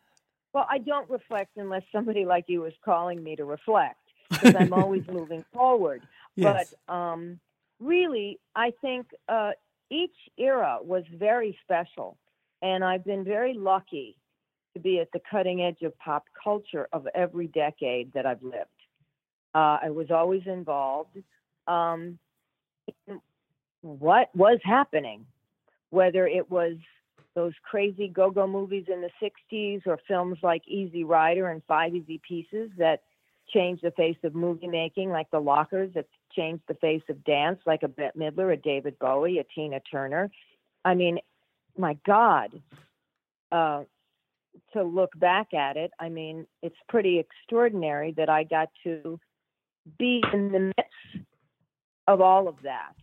Well, 0.53 0.67
I 0.69 0.77
don't 0.77 1.09
reflect 1.09 1.57
unless 1.57 1.83
somebody 1.91 2.23
like 2.23 2.45
you 2.47 2.63
is 2.63 2.73
calling 2.85 3.21
me 3.21 3.35
to 3.35 3.43
reflect 3.43 3.97
because 4.29 4.55
I'm 4.55 4.73
always 4.73 5.03
moving 5.11 5.43
forward. 5.53 6.01
Yes. 6.35 6.73
But 6.87 6.93
um, 6.93 7.39
really, 7.79 8.39
I 8.55 8.71
think 8.81 9.07
uh, 9.27 9.51
each 9.89 10.15
era 10.37 10.79
was 10.81 11.03
very 11.13 11.57
special, 11.63 12.17
and 12.61 12.83
I've 12.83 13.03
been 13.05 13.23
very 13.23 13.53
lucky 13.53 14.17
to 14.73 14.79
be 14.79 14.99
at 14.99 15.11
the 15.11 15.19
cutting 15.29 15.61
edge 15.61 15.81
of 15.81 15.97
pop 15.99 16.23
culture 16.41 16.87
of 16.93 17.07
every 17.13 17.47
decade 17.47 18.13
that 18.13 18.25
I've 18.25 18.43
lived. 18.43 18.69
Uh, 19.53 19.79
I 19.83 19.89
was 19.89 20.11
always 20.11 20.43
involved. 20.45 21.17
Um, 21.67 22.17
in 23.07 23.19
what 23.81 24.29
was 24.35 24.59
happening, 24.63 25.25
whether 25.89 26.27
it 26.27 26.49
was 26.49 26.77
those 27.35 27.53
crazy 27.63 28.07
go-go 28.07 28.47
movies 28.47 28.85
in 28.87 29.01
the 29.01 29.09
60s 29.21 29.81
or 29.85 29.99
films 30.07 30.37
like 30.43 30.61
Easy 30.67 31.03
Rider 31.03 31.49
and 31.49 31.61
Five 31.67 31.95
Easy 31.95 32.19
Pieces 32.27 32.71
that 32.77 33.03
changed 33.53 33.83
the 33.83 33.91
face 33.91 34.17
of 34.23 34.35
movie 34.35 34.67
making, 34.67 35.09
like 35.09 35.29
The 35.31 35.39
Lockers 35.39 35.93
that 35.95 36.07
changed 36.35 36.63
the 36.67 36.73
face 36.75 37.03
of 37.09 37.23
dance, 37.23 37.59
like 37.65 37.83
a 37.83 37.87
Bette 37.87 38.17
Midler, 38.17 38.53
a 38.53 38.57
David 38.57 38.97
Bowie, 38.99 39.39
a 39.39 39.43
Tina 39.43 39.79
Turner. 39.79 40.29
I 40.83 40.95
mean, 40.95 41.19
my 41.77 41.97
God, 42.05 42.61
uh, 43.51 43.83
to 44.73 44.83
look 44.83 45.17
back 45.17 45.53
at 45.53 45.77
it, 45.77 45.91
I 45.99 46.09
mean, 46.09 46.45
it's 46.61 46.75
pretty 46.89 47.19
extraordinary 47.19 48.13
that 48.17 48.29
I 48.29 48.43
got 48.43 48.69
to 48.83 49.19
be 49.97 50.23
in 50.33 50.51
the 50.51 50.59
midst 50.59 51.27
of 52.07 52.21
all 52.21 52.47
of 52.47 52.55
that. 52.63 52.93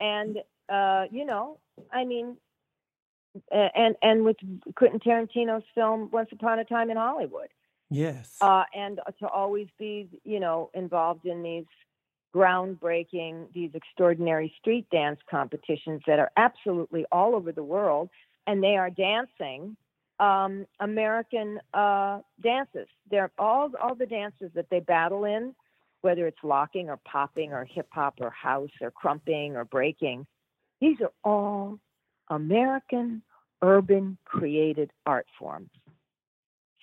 And, 0.00 0.38
uh, 0.68 1.04
you 1.10 1.24
know, 1.24 1.58
I 1.92 2.04
mean, 2.04 2.36
and 3.50 3.94
and 4.02 4.24
with 4.24 4.36
Quentin 4.74 5.00
Tarantino's 5.00 5.64
film 5.74 6.10
Once 6.12 6.30
Upon 6.32 6.58
a 6.58 6.64
Time 6.64 6.90
in 6.90 6.96
Hollywood, 6.96 7.48
yes. 7.90 8.36
uh, 8.40 8.64
and 8.74 9.00
to 9.20 9.28
always 9.28 9.68
be 9.78 10.08
you 10.24 10.40
know 10.40 10.70
involved 10.74 11.26
in 11.26 11.42
these 11.42 11.64
groundbreaking, 12.34 13.52
these 13.52 13.70
extraordinary 13.74 14.52
street 14.60 14.86
dance 14.90 15.20
competitions 15.30 16.02
that 16.06 16.18
are 16.18 16.30
absolutely 16.36 17.04
all 17.10 17.34
over 17.34 17.52
the 17.52 17.62
world, 17.62 18.08
and 18.46 18.62
they 18.62 18.76
are 18.76 18.90
dancing 18.90 19.76
um, 20.20 20.66
American 20.80 21.58
uh, 21.74 22.20
dances. 22.42 22.86
They're 23.10 23.32
all 23.38 23.70
all 23.82 23.94
the 23.94 24.06
dances 24.06 24.50
that 24.54 24.66
they 24.70 24.80
battle 24.80 25.24
in, 25.24 25.54
whether 26.02 26.26
it's 26.26 26.38
locking 26.42 26.90
or 26.90 26.98
popping 26.98 27.52
or 27.52 27.64
hip 27.64 27.88
hop 27.90 28.14
or 28.20 28.30
house 28.30 28.70
or 28.80 28.90
krumping 28.90 29.56
or 29.56 29.64
breaking. 29.64 30.26
These 30.80 30.98
are 31.00 31.12
all 31.24 31.78
American 32.28 33.22
urban 33.62 34.16
created 34.24 34.90
art 35.06 35.26
forms. 35.38 35.70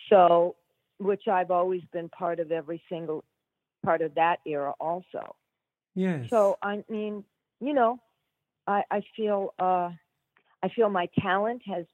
So, 0.10 0.56
which 1.00 1.28
I've 1.28 1.52
always 1.52 1.82
been 1.92 2.10
part 2.10 2.40
of 2.40 2.52
every 2.52 2.82
single 2.90 3.24
part 3.88 4.02
of 4.02 4.14
that 4.16 4.40
era 4.46 4.74
also. 4.82 5.36
yes. 5.96 6.30
So 6.30 6.58
I 6.62 6.84
mean, 6.90 7.24
you 7.62 7.74
know, 7.74 8.00
I, 8.68 8.84
I 8.92 9.02
feel 9.16 9.54
uh, 9.60 9.92
I 10.64 10.70
feel 10.76 10.90
my 10.90 11.08
talent 11.22 11.62
has 11.66 11.86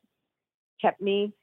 kept 0.82 1.02
me, 1.02 1.34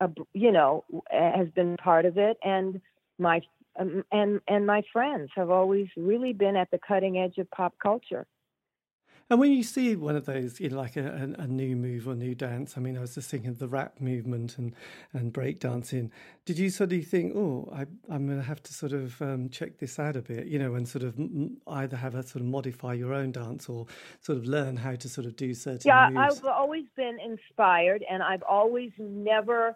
uh, 0.00 0.08
you 0.32 0.52
know, 0.52 0.84
has 1.10 1.48
been 1.56 1.76
part 1.76 2.04
of 2.04 2.18
it, 2.18 2.36
and 2.44 2.80
my 3.18 3.40
um, 3.80 4.04
and 4.12 4.40
and 4.46 4.64
my 4.66 4.82
friends 4.92 5.30
have 5.34 5.50
always 5.50 5.88
really 5.96 6.32
been 6.32 6.56
at 6.56 6.70
the 6.70 6.78
cutting 6.78 7.18
edge 7.18 7.38
of 7.38 7.50
pop 7.50 7.74
culture. 7.82 8.26
And 9.30 9.40
when 9.40 9.52
you 9.52 9.62
see 9.62 9.96
one 9.96 10.16
of 10.16 10.26
those, 10.26 10.60
you 10.60 10.68
know, 10.68 10.76
like 10.76 10.96
a, 10.96 11.34
a, 11.38 11.46
new 11.46 11.76
move 11.76 12.06
or 12.06 12.14
new 12.14 12.34
dance, 12.34 12.76
I 12.76 12.80
mean, 12.80 12.96
I 12.98 13.00
was 13.00 13.14
just 13.14 13.30
thinking 13.30 13.50
of 13.50 13.58
the 13.58 13.68
rap 13.68 13.98
movement 13.98 14.58
and, 14.58 14.74
and 15.14 15.32
breakdancing. 15.32 16.10
Did 16.44 16.58
you 16.58 16.68
sort 16.68 16.92
of 16.92 17.06
think, 17.06 17.34
oh, 17.34 17.70
I, 17.72 17.86
I'm 18.12 18.26
going 18.26 18.38
to 18.38 18.44
have 18.44 18.62
to 18.64 18.74
sort 18.74 18.92
of 18.92 19.20
um, 19.22 19.48
check 19.48 19.78
this 19.78 19.98
out 19.98 20.16
a 20.16 20.22
bit, 20.22 20.46
you 20.46 20.58
know, 20.58 20.74
and 20.74 20.86
sort 20.86 21.04
of 21.04 21.18
m- 21.18 21.56
either 21.66 21.96
have 21.96 22.14
a 22.14 22.22
sort 22.22 22.42
of 22.42 22.48
modify 22.48 22.92
your 22.92 23.14
own 23.14 23.32
dance 23.32 23.66
or 23.66 23.86
sort 24.20 24.36
of 24.36 24.44
learn 24.44 24.76
how 24.76 24.94
to 24.94 25.08
sort 25.08 25.26
of 25.26 25.36
do 25.36 25.54
certain 25.54 25.88
Yeah, 25.88 26.10
moves? 26.10 26.38
I've 26.38 26.44
always 26.44 26.84
been 26.94 27.18
inspired, 27.18 28.04
and 28.08 28.22
I've 28.22 28.42
always 28.42 28.90
never, 28.98 29.74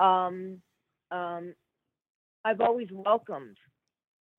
um, 0.00 0.60
um, 1.12 1.54
I've 2.44 2.60
always 2.60 2.88
welcomed 2.90 3.58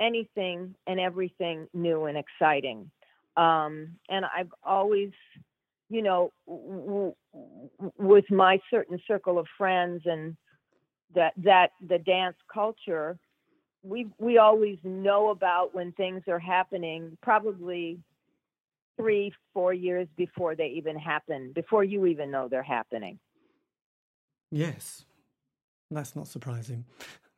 anything 0.02 0.76
and 0.86 1.00
everything 1.00 1.68
new 1.74 2.06
and 2.06 2.18
exciting. 2.18 2.92
Um, 3.38 3.96
and 4.10 4.26
I've 4.26 4.52
always, 4.64 5.12
you 5.90 6.02
know, 6.02 6.32
w- 6.48 7.14
w- 7.34 7.92
with 7.98 8.26
my 8.30 8.60
certain 8.70 9.00
circle 9.08 9.40
of 9.40 9.48
friends 9.58 10.02
and 10.06 10.36
that 11.16 11.34
that 11.38 11.72
the 11.88 12.00
dance 12.00 12.36
culture, 12.54 13.18
we 13.84 14.08
we 14.18 14.38
always 14.38 14.78
know 14.84 15.30
about 15.30 15.74
when 15.74 15.92
things 15.94 16.24
are 16.28 16.40
happening. 16.40 17.18
Probably 17.22 18.00
three, 18.98 19.32
four 19.54 19.74
years 19.74 20.08
before 20.18 20.56
they 20.56 20.68
even 20.68 20.98
happen, 20.98 21.52
before 21.56 21.84
you 21.84 22.06
even 22.06 22.30
know 22.30 22.48
they're 22.50 22.62
happening. 22.62 23.18
Yes, 24.52 25.06
that's 25.90 26.16
not 26.16 26.28
surprising. 26.28 26.86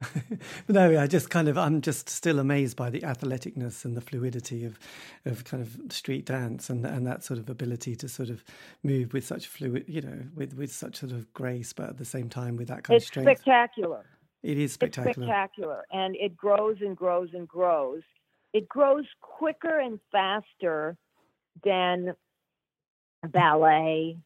but 0.68 0.76
no, 0.76 1.00
I 1.00 1.08
just 1.08 1.30
kind 1.30 1.48
of, 1.48 1.58
I'm 1.58 1.82
just 1.82 2.10
still 2.10 2.40
amazed 2.40 2.76
by 2.76 2.90
the 2.90 3.02
athleticness 3.02 3.86
and 3.86 3.96
the 3.96 4.02
fluidity 4.02 4.66
of, 4.66 4.80
of 5.26 5.44
kind 5.44 5.62
of 5.62 5.92
street 5.92 6.26
dance 6.26 6.70
and 6.70 6.86
and 6.86 7.06
that 7.06 7.24
sort 7.24 7.40
of 7.40 7.50
ability 7.50 7.96
to 7.98 8.10
sort 8.10 8.30
of 8.30 8.44
move 8.84 9.14
with 9.14 9.26
such 9.26 9.48
fluid, 9.48 9.86
you 9.88 10.02
know, 10.02 10.24
with 10.36 10.54
with 10.56 10.72
such 10.72 10.98
sort 10.98 11.12
of 11.12 11.32
grace, 11.34 11.74
but 11.74 11.90
at 11.90 11.98
the 11.98 12.06
same 12.06 12.30
time 12.30 12.58
with 12.58 12.68
that 12.70 12.84
kind 12.84 12.96
It's 12.96 13.06
of 13.06 13.08
strength. 13.08 13.30
It's 13.30 13.42
spectacular. 13.42 14.06
it 14.44 14.58
is 14.58 14.74
spectacular. 14.74 15.10
It's 15.10 15.18
spectacular. 15.18 15.28
spectacular, 15.28 15.84
and 15.92 16.16
it 16.16 16.36
grows 16.36 16.78
and 16.82 16.98
grows 16.98 17.30
and 17.34 17.48
grows. 17.48 18.02
It 18.54 18.68
grows 18.68 19.06
quicker 19.22 19.80
and 19.80 20.00
faster 20.12 20.98
than 21.64 22.16
ballet 23.30 24.18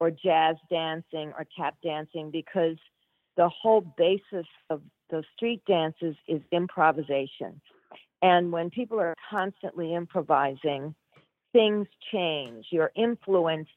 or 0.00 0.10
jazz 0.10 0.56
dancing 0.70 1.32
or 1.38 1.46
tap 1.56 1.76
dancing 1.82 2.30
because 2.30 2.76
the 3.36 3.48
whole 3.48 3.80
basis 3.96 4.46
of 4.70 4.82
the 5.10 5.22
street 5.36 5.62
dances 5.66 6.16
is 6.28 6.40
improvisation. 6.50 7.60
And 8.22 8.52
when 8.52 8.70
people 8.70 8.98
are 9.00 9.14
constantly 9.30 9.94
improvising, 9.94 10.94
things 11.52 11.86
change. 12.12 12.66
You're 12.70 12.92
influenced 12.96 13.70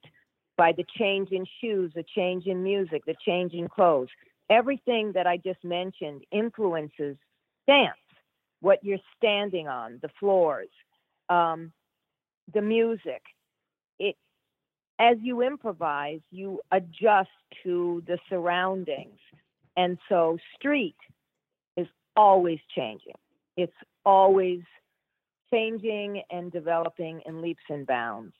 by 0.58 0.72
the 0.72 0.86
change 0.98 1.30
in 1.32 1.46
shoes, 1.62 1.92
the 1.96 2.06
change 2.16 2.46
in 2.46 2.64
music, 2.64 3.04
the 3.06 3.16
change 3.26 3.54
in 3.54 3.68
clothes. 3.68 4.10
Everything 4.50 5.12
that 5.14 5.28
I 5.28 5.38
just 5.38 5.64
mentioned 5.64 6.24
influences 6.32 7.18
dance, 7.68 7.98
what 8.62 8.84
you're 8.84 8.98
standing 9.18 9.68
on, 9.68 10.00
the 10.02 10.10
floors, 10.20 10.70
um, 11.30 11.72
the 12.54 12.62
music. 12.62 13.22
It 14.00 14.16
as 15.00 15.18
you 15.22 15.42
improvise, 15.42 16.22
you 16.32 16.62
adjust 16.72 17.30
to 17.64 18.02
the 18.08 18.18
surroundings. 18.30 19.20
And 19.76 20.00
so 20.10 20.40
street 20.56 20.96
always 22.18 22.60
changing. 22.76 23.14
It's 23.56 23.72
always 24.06 24.62
changing 25.54 26.24
and 26.30 26.52
developing 26.52 27.22
in 27.26 27.42
leaps 27.42 27.64
and 27.70 27.88
bounds. 27.88 28.34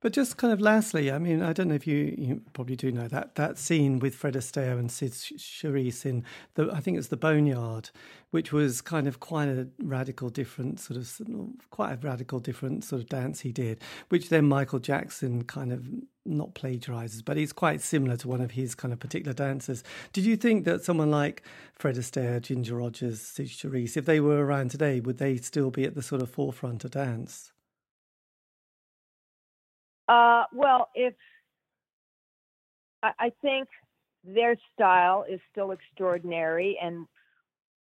But 0.00 0.12
just 0.12 0.36
kind 0.36 0.52
of 0.52 0.60
lastly, 0.60 1.10
I 1.10 1.18
mean, 1.18 1.42
I 1.42 1.52
don't 1.52 1.68
know 1.68 1.74
if 1.74 1.86
you, 1.86 2.14
you 2.16 2.42
probably 2.52 2.76
do 2.76 2.92
know 2.92 3.08
that 3.08 3.34
that 3.34 3.58
scene 3.58 3.98
with 3.98 4.14
Fred 4.14 4.34
Astaire 4.34 4.78
and 4.78 4.92
Cyd 4.92 5.10
Charisse 5.10 6.06
in 6.06 6.24
the, 6.54 6.70
I 6.72 6.78
think 6.78 6.98
it's 6.98 7.08
the 7.08 7.16
Boneyard, 7.16 7.90
which 8.30 8.52
was 8.52 8.80
kind 8.80 9.08
of 9.08 9.18
quite 9.18 9.48
a 9.48 9.66
radical 9.82 10.30
different 10.30 10.78
sort 10.78 10.98
of, 10.98 11.20
quite 11.70 11.92
a 11.94 11.96
radical 11.96 12.38
different 12.38 12.84
sort 12.84 13.02
of 13.02 13.08
dance 13.08 13.40
he 13.40 13.50
did, 13.50 13.80
which 14.08 14.28
then 14.28 14.44
Michael 14.44 14.78
Jackson 14.78 15.42
kind 15.42 15.72
of 15.72 15.88
not 16.24 16.54
plagiarizes, 16.54 17.22
but 17.22 17.36
he's 17.36 17.52
quite 17.52 17.80
similar 17.80 18.16
to 18.18 18.28
one 18.28 18.40
of 18.40 18.52
his 18.52 18.76
kind 18.76 18.92
of 18.92 19.00
particular 19.00 19.32
dancers. 19.32 19.82
Did 20.12 20.24
you 20.24 20.36
think 20.36 20.64
that 20.64 20.84
someone 20.84 21.10
like 21.10 21.42
Fred 21.74 21.96
Astaire, 21.96 22.40
Ginger 22.40 22.76
Rogers, 22.76 23.20
Cyd 23.20 23.48
Charisse, 23.48 23.96
if 23.96 24.04
they 24.04 24.20
were 24.20 24.44
around 24.44 24.70
today, 24.70 25.00
would 25.00 25.18
they 25.18 25.38
still 25.38 25.70
be 25.72 25.84
at 25.84 25.96
the 25.96 26.02
sort 26.02 26.22
of 26.22 26.30
forefront 26.30 26.84
of 26.84 26.92
dance? 26.92 27.52
Uh, 30.08 30.44
well, 30.52 30.88
if 30.94 31.14
I, 33.02 33.12
I 33.18 33.32
think 33.42 33.68
their 34.24 34.56
style 34.74 35.24
is 35.28 35.40
still 35.52 35.70
extraordinary 35.70 36.78
and 36.82 37.06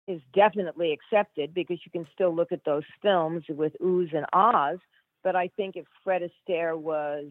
is 0.07 0.21
definitely 0.33 0.93
accepted 0.93 1.53
because 1.53 1.79
you 1.85 1.91
can 1.91 2.07
still 2.13 2.33
look 2.33 2.51
at 2.51 2.63
those 2.63 2.83
films 3.01 3.43
with 3.49 3.73
oohs 3.81 4.15
and 4.15 4.25
ahs. 4.33 4.79
But 5.23 5.35
I 5.35 5.49
think 5.57 5.75
if 5.75 5.85
Fred 6.03 6.21
Astaire 6.21 6.77
was 6.77 7.25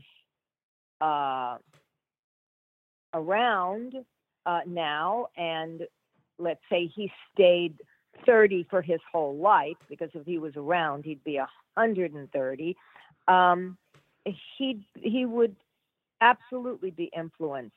uh, 1.00 1.56
around 3.14 3.94
uh, 4.44 4.60
now 4.66 5.28
and 5.36 5.82
let's 6.38 6.60
say 6.70 6.90
he 6.94 7.10
stayed 7.32 7.80
30 8.24 8.66
for 8.70 8.82
his 8.82 9.00
whole 9.10 9.36
life 9.36 9.76
because 9.88 10.10
if 10.14 10.24
he 10.26 10.38
was 10.38 10.52
around 10.56 11.04
he'd 11.04 11.22
be 11.24 11.36
130 11.36 12.76
um, 13.28 13.76
he 14.58 14.86
he 14.94 15.26
would 15.26 15.56
absolutely 16.20 16.90
be 16.90 17.10
influenced 17.16 17.76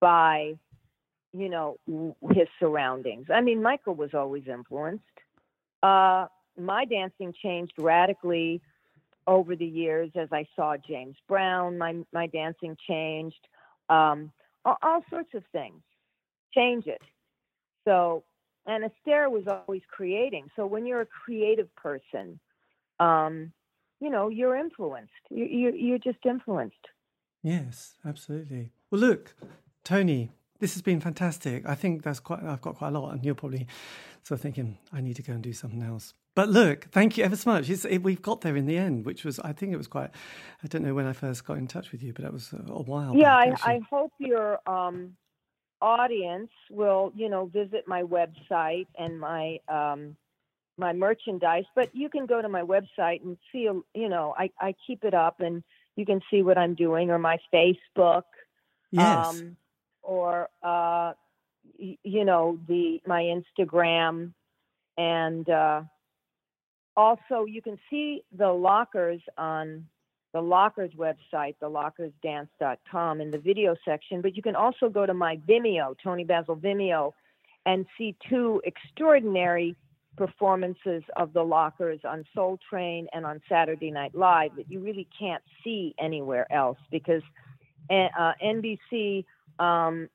by 0.00 0.54
you 1.32 1.48
know 1.48 1.78
his 2.32 2.48
surroundings. 2.58 3.26
I 3.32 3.40
mean 3.40 3.62
michael 3.62 3.94
was 3.94 4.10
always 4.14 4.44
influenced. 4.46 5.04
Uh, 5.82 6.26
my 6.58 6.84
dancing 6.84 7.34
changed 7.42 7.74
radically 7.78 8.60
over 9.26 9.56
the 9.56 9.66
years 9.66 10.10
as 10.14 10.28
i 10.32 10.46
saw 10.54 10.76
james 10.76 11.16
brown. 11.28 11.78
My 11.78 11.96
my 12.12 12.26
dancing 12.26 12.76
changed. 12.88 13.48
Um, 13.88 14.32
all, 14.64 14.76
all 14.82 15.04
sorts 15.10 15.32
of 15.34 15.44
things 15.52 15.82
change 16.52 16.86
it 16.86 17.00
so 17.86 18.24
and 18.66 18.84
Astaire 18.84 19.30
was 19.30 19.44
always 19.46 19.82
creating. 19.90 20.48
So 20.56 20.66
when 20.66 20.86
you're 20.86 21.02
a 21.02 21.06
creative 21.06 21.74
person, 21.76 22.38
um, 22.98 23.52
you 24.00 24.10
know, 24.10 24.28
you're 24.28 24.56
influenced. 24.56 25.12
You, 25.30 25.44
you, 25.44 25.72
you're 25.74 25.98
just 25.98 26.18
influenced. 26.24 26.76
Yes, 27.42 27.94
absolutely. 28.04 28.72
Well, 28.90 29.00
look, 29.00 29.34
Toni, 29.84 30.30
this 30.58 30.74
has 30.74 30.82
been 30.82 31.00
fantastic. 31.00 31.66
I 31.66 31.74
think 31.74 32.02
that's 32.02 32.20
quite. 32.20 32.42
I've 32.42 32.60
got 32.60 32.76
quite 32.76 32.88
a 32.88 32.98
lot, 32.98 33.12
and 33.12 33.24
you're 33.24 33.34
probably 33.34 33.66
sort 34.22 34.38
of 34.38 34.42
thinking 34.42 34.78
I 34.92 35.00
need 35.00 35.16
to 35.16 35.22
go 35.22 35.32
and 35.32 35.42
do 35.42 35.52
something 35.52 35.82
else. 35.82 36.14
But 36.34 36.48
look, 36.48 36.88
thank 36.92 37.16
you 37.16 37.24
ever 37.24 37.36
so 37.36 37.50
much. 37.50 37.70
It, 37.70 38.02
we've 38.02 38.20
got 38.20 38.42
there 38.42 38.56
in 38.56 38.66
the 38.66 38.76
end, 38.76 39.06
which 39.06 39.24
was 39.24 39.38
I 39.40 39.52
think 39.52 39.72
it 39.72 39.76
was 39.76 39.86
quite. 39.86 40.10
I 40.62 40.66
don't 40.66 40.82
know 40.82 40.94
when 40.94 41.06
I 41.06 41.12
first 41.12 41.44
got 41.44 41.58
in 41.58 41.66
touch 41.66 41.92
with 41.92 42.02
you, 42.02 42.12
but 42.12 42.24
it 42.24 42.32
was 42.32 42.52
a, 42.52 42.72
a 42.72 42.82
while. 42.82 43.16
Yeah, 43.16 43.50
back, 43.50 43.66
I, 43.66 43.74
I, 43.74 43.80
hope 43.90 44.12
your 44.18 44.58
um, 44.68 45.16
audience 45.80 46.50
will, 46.70 47.12
you 47.14 47.28
know, 47.28 47.46
visit 47.46 47.84
my 47.86 48.02
website 48.02 48.86
and 48.98 49.20
my 49.20 49.58
um, 49.68 50.16
my 50.78 50.92
merchandise. 50.92 51.64
But 51.74 51.94
you 51.94 52.08
can 52.08 52.26
go 52.26 52.40
to 52.40 52.48
my 52.48 52.62
website 52.62 53.22
and 53.22 53.36
see, 53.52 53.68
you 53.94 54.08
know, 54.08 54.34
I, 54.36 54.50
I 54.60 54.74
keep 54.86 55.04
it 55.04 55.14
up 55.14 55.40
and 55.40 55.62
you 55.96 56.04
can 56.04 56.20
see 56.30 56.42
what 56.42 56.58
I'm 56.58 56.74
doing 56.74 57.10
or 57.10 57.18
my 57.18 57.38
Facebook. 57.52 58.22
Yes. 58.92 59.26
Um, 59.26 59.56
or 60.02 60.48
uh, 60.62 61.12
y- 61.78 61.98
you 62.02 62.24
know 62.24 62.58
the 62.68 63.00
my 63.06 63.22
Instagram, 63.22 64.32
and 64.96 65.48
uh, 65.50 65.82
also 66.96 67.44
you 67.44 67.60
can 67.60 67.78
see 67.90 68.22
the 68.36 68.48
lockers 68.48 69.20
on 69.36 69.86
the 70.32 70.40
Lockers 70.40 70.92
website, 70.96 71.54
the 71.60 71.66
thelockersdance.com, 71.66 73.20
in 73.22 73.30
the 73.30 73.38
video 73.38 73.74
section. 73.86 74.20
But 74.20 74.36
you 74.36 74.42
can 74.42 74.54
also 74.54 74.90
go 74.90 75.06
to 75.06 75.14
my 75.14 75.38
Vimeo, 75.48 75.96
toni 76.02 76.24
Basil 76.24 76.56
Vimeo, 76.56 77.12
and 77.64 77.86
see 77.96 78.14
two 78.28 78.60
extraordinary 78.64 79.74
performances 80.16 81.02
of 81.16 81.32
the 81.32 81.42
Lockers 81.42 82.00
on 82.04 82.24
Soul 82.34 82.58
Train 82.68 83.06
and 83.12 83.26
on 83.26 83.40
Saturday 83.48 83.90
Night 83.90 84.14
Live 84.14 84.56
that 84.56 84.70
you 84.70 84.80
really 84.80 85.06
can't 85.18 85.42
see 85.62 85.94
anywhere 85.98 86.50
else 86.52 86.78
because 86.90 87.22
uh, 87.90 88.32
NBC 88.42 89.24
um, 89.58 90.08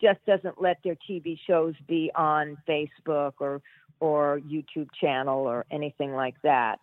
just 0.00 0.24
doesn't 0.26 0.60
let 0.60 0.78
their 0.84 0.96
TV 1.08 1.38
shows 1.46 1.74
be 1.86 2.10
on 2.14 2.56
Facebook 2.68 3.34
or 3.40 3.60
or 4.00 4.40
YouTube 4.48 4.88
channel 5.00 5.40
or 5.40 5.66
anything 5.72 6.12
like 6.12 6.36
that. 6.42 6.78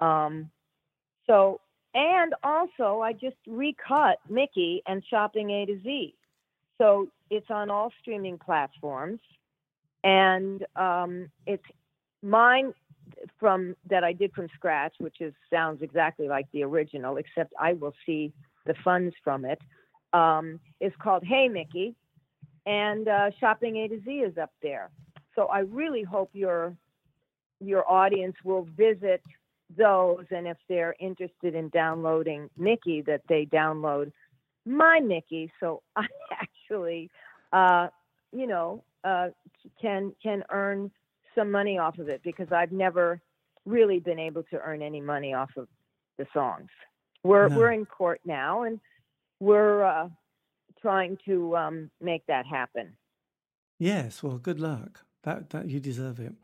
Um, 0.00 0.50
so 1.26 1.60
and 1.94 2.34
also, 2.42 3.00
I 3.00 3.12
just 3.12 3.36
recut 3.46 4.18
Mickey 4.28 4.82
and 4.86 5.02
Shopping 5.08 5.50
A 5.50 5.66
to 5.66 5.80
Z. 5.82 6.14
So 6.78 7.08
it's 7.30 7.46
on 7.50 7.70
all 7.70 7.92
streaming 8.00 8.38
platforms. 8.38 9.20
And 10.02 10.66
um, 10.74 11.30
it's 11.46 11.64
mine 12.24 12.72
from 13.38 13.76
that 13.88 14.02
I 14.02 14.12
did 14.12 14.32
from 14.32 14.48
scratch, 14.54 14.94
which 14.98 15.20
is 15.20 15.32
sounds 15.52 15.82
exactly 15.82 16.28
like 16.28 16.46
the 16.52 16.64
original, 16.64 17.18
except 17.18 17.52
I 17.60 17.74
will 17.74 17.94
see 18.06 18.32
the 18.66 18.74
funds 18.82 19.14
from 19.22 19.44
it. 19.44 19.60
Um, 20.12 20.60
is 20.80 20.92
called 21.02 21.24
Hey 21.24 21.48
Mickey, 21.48 21.94
and 22.66 23.08
uh, 23.08 23.30
Shopping 23.40 23.76
A 23.78 23.88
to 23.88 24.00
Z 24.04 24.10
is 24.10 24.38
up 24.38 24.52
there. 24.62 24.90
So 25.34 25.46
I 25.46 25.60
really 25.60 26.02
hope 26.02 26.30
your 26.32 26.76
your 27.60 27.90
audience 27.90 28.36
will 28.44 28.66
visit 28.76 29.22
those, 29.76 30.24
and 30.30 30.46
if 30.46 30.56
they're 30.68 30.94
interested 31.00 31.54
in 31.54 31.68
downloading 31.70 32.48
Mickey, 32.56 33.02
that 33.02 33.22
they 33.28 33.46
download 33.46 34.12
my 34.64 35.00
Mickey, 35.00 35.52
so 35.60 35.82
I 35.96 36.06
actually, 36.30 37.10
uh, 37.52 37.88
you 38.32 38.46
know, 38.46 38.84
uh, 39.02 39.28
can 39.80 40.14
can 40.22 40.44
earn 40.50 40.90
some 41.34 41.50
money 41.50 41.78
off 41.78 41.98
of 41.98 42.08
it 42.08 42.22
because 42.22 42.48
I've 42.52 42.72
never 42.72 43.20
really 43.64 43.98
been 43.98 44.18
able 44.18 44.42
to 44.44 44.58
earn 44.58 44.82
any 44.82 45.00
money 45.00 45.34
off 45.34 45.50
of 45.56 45.68
the 46.18 46.26
songs. 46.32 46.68
We're 47.22 47.48
no. 47.48 47.58
we're 47.58 47.72
in 47.72 47.86
court 47.86 48.20
now, 48.24 48.62
and 48.62 48.80
we're 49.40 49.84
uh, 49.84 50.08
trying 50.80 51.18
to 51.24 51.56
um, 51.56 51.90
make 52.00 52.26
that 52.26 52.46
happen. 52.46 52.96
Yes, 53.78 54.22
well, 54.22 54.38
good 54.38 54.60
luck. 54.60 55.04
That 55.22 55.50
that 55.50 55.68
you 55.68 55.80
deserve 55.80 56.20
it. 56.20 56.34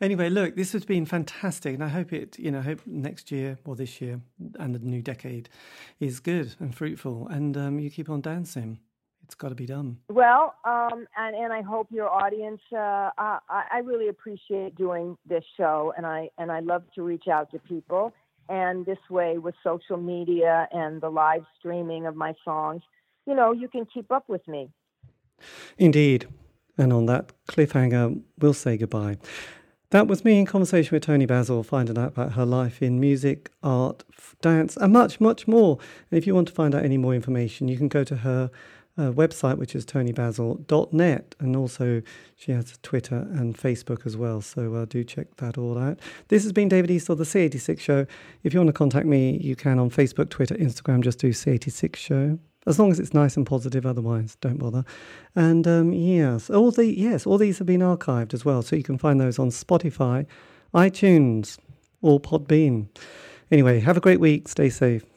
Anyway, 0.00 0.30
look, 0.30 0.56
this 0.56 0.72
has 0.72 0.84
been 0.84 1.04
fantastic, 1.04 1.74
and 1.74 1.84
I 1.84 1.88
hope 1.88 2.12
it. 2.12 2.38
You 2.38 2.50
know, 2.50 2.62
hope 2.62 2.80
next 2.86 3.30
year 3.30 3.58
or 3.64 3.76
this 3.76 4.00
year 4.00 4.20
and 4.58 4.74
the 4.74 4.78
new 4.78 5.02
decade 5.02 5.50
is 6.00 6.18
good 6.20 6.54
and 6.58 6.74
fruitful, 6.74 7.28
and 7.28 7.56
um, 7.56 7.78
you 7.78 7.90
keep 7.90 8.08
on 8.08 8.22
dancing. 8.22 8.80
It's 9.24 9.34
got 9.34 9.50
to 9.50 9.54
be 9.54 9.66
done. 9.66 9.98
Well, 10.08 10.54
um, 10.64 11.06
and 11.16 11.36
and 11.36 11.52
I 11.52 11.62
hope 11.62 11.88
your 11.90 12.08
audience. 12.08 12.60
Uh, 12.72 13.10
I, 13.16 13.38
I 13.48 13.78
really 13.84 14.08
appreciate 14.08 14.76
doing 14.76 15.16
this 15.26 15.44
show, 15.56 15.94
and 15.96 16.04
I 16.04 16.28
and 16.38 16.50
I 16.50 16.60
love 16.60 16.82
to 16.96 17.02
reach 17.02 17.28
out 17.28 17.50
to 17.52 17.58
people. 17.58 18.12
And 18.48 18.84
this 18.84 18.98
way, 19.08 19.38
with 19.38 19.54
social 19.62 19.96
media 19.96 20.68
and 20.72 21.00
the 21.00 21.08
live 21.08 21.44
streaming 21.58 22.06
of 22.06 22.16
my 22.16 22.34
songs, 22.44 22.82
you 23.26 23.34
know, 23.34 23.52
you 23.52 23.68
can 23.68 23.86
keep 23.86 24.10
up 24.10 24.28
with 24.28 24.46
me. 24.48 24.68
Indeed. 25.78 26.26
And 26.78 26.92
on 26.92 27.06
that 27.06 27.32
cliffhanger, 27.48 28.20
we'll 28.38 28.54
say 28.54 28.76
goodbye. 28.76 29.18
That 29.90 30.08
was 30.08 30.24
me 30.24 30.38
in 30.38 30.46
conversation 30.46 30.96
with 30.96 31.02
Toni 31.02 31.26
Basil, 31.26 31.62
finding 31.62 31.98
out 31.98 32.12
about 32.12 32.32
her 32.32 32.46
life 32.46 32.82
in 32.82 32.98
music, 32.98 33.50
art, 33.62 34.04
dance, 34.40 34.74
and 34.78 34.90
much, 34.90 35.20
much 35.20 35.46
more. 35.46 35.78
And 36.10 36.16
if 36.16 36.26
you 36.26 36.34
want 36.34 36.48
to 36.48 36.54
find 36.54 36.74
out 36.74 36.82
any 36.82 36.96
more 36.96 37.14
information, 37.14 37.68
you 37.68 37.76
can 37.76 37.88
go 37.88 38.02
to 38.02 38.16
her 38.16 38.50
uh, 38.98 39.10
website, 39.12 39.58
which 39.58 39.74
is 39.74 39.86
tonibasil.net. 39.86 41.34
And 41.40 41.56
also, 41.56 42.02
she 42.36 42.52
has 42.52 42.78
Twitter 42.82 43.26
and 43.32 43.56
Facebook 43.56 44.06
as 44.06 44.16
well. 44.16 44.40
So 44.40 44.74
uh, 44.74 44.84
do 44.84 45.04
check 45.04 45.36
that 45.36 45.58
all 45.58 45.78
out. 45.78 45.98
This 46.28 46.42
has 46.42 46.52
been 46.52 46.68
David 46.68 46.90
Eastaugh, 46.90 47.16
the 47.16 47.24
C86 47.24 47.80
Show. 47.80 48.06
If 48.42 48.52
you 48.52 48.60
want 48.60 48.68
to 48.68 48.74
contact 48.74 49.06
me, 49.06 49.38
you 49.38 49.56
can 49.56 49.78
on 49.78 49.90
Facebook, 49.90 50.28
Twitter, 50.28 50.54
Instagram. 50.56 51.02
Just 51.02 51.18
do 51.18 51.30
C86 51.30 51.96
Show 51.96 52.38
as 52.66 52.78
long 52.78 52.90
as 52.90 53.00
it's 53.00 53.14
nice 53.14 53.36
and 53.36 53.46
positive. 53.46 53.86
Otherwise, 53.86 54.36
don't 54.40 54.58
bother. 54.58 54.84
And 55.34 55.66
um, 55.66 55.92
yes, 55.92 56.50
all 56.50 56.70
the 56.70 56.86
yes, 56.86 57.26
all 57.26 57.38
these 57.38 57.58
have 57.58 57.66
been 57.66 57.80
archived 57.80 58.34
as 58.34 58.44
well, 58.44 58.62
so 58.62 58.76
you 58.76 58.82
can 58.82 58.98
find 58.98 59.20
those 59.20 59.38
on 59.38 59.48
Spotify, 59.48 60.26
iTunes, 60.74 61.58
or 62.00 62.20
Podbean. 62.20 62.88
Anyway, 63.50 63.80
have 63.80 63.96
a 63.96 64.00
great 64.00 64.20
week. 64.20 64.48
Stay 64.48 64.70
safe. 64.70 65.11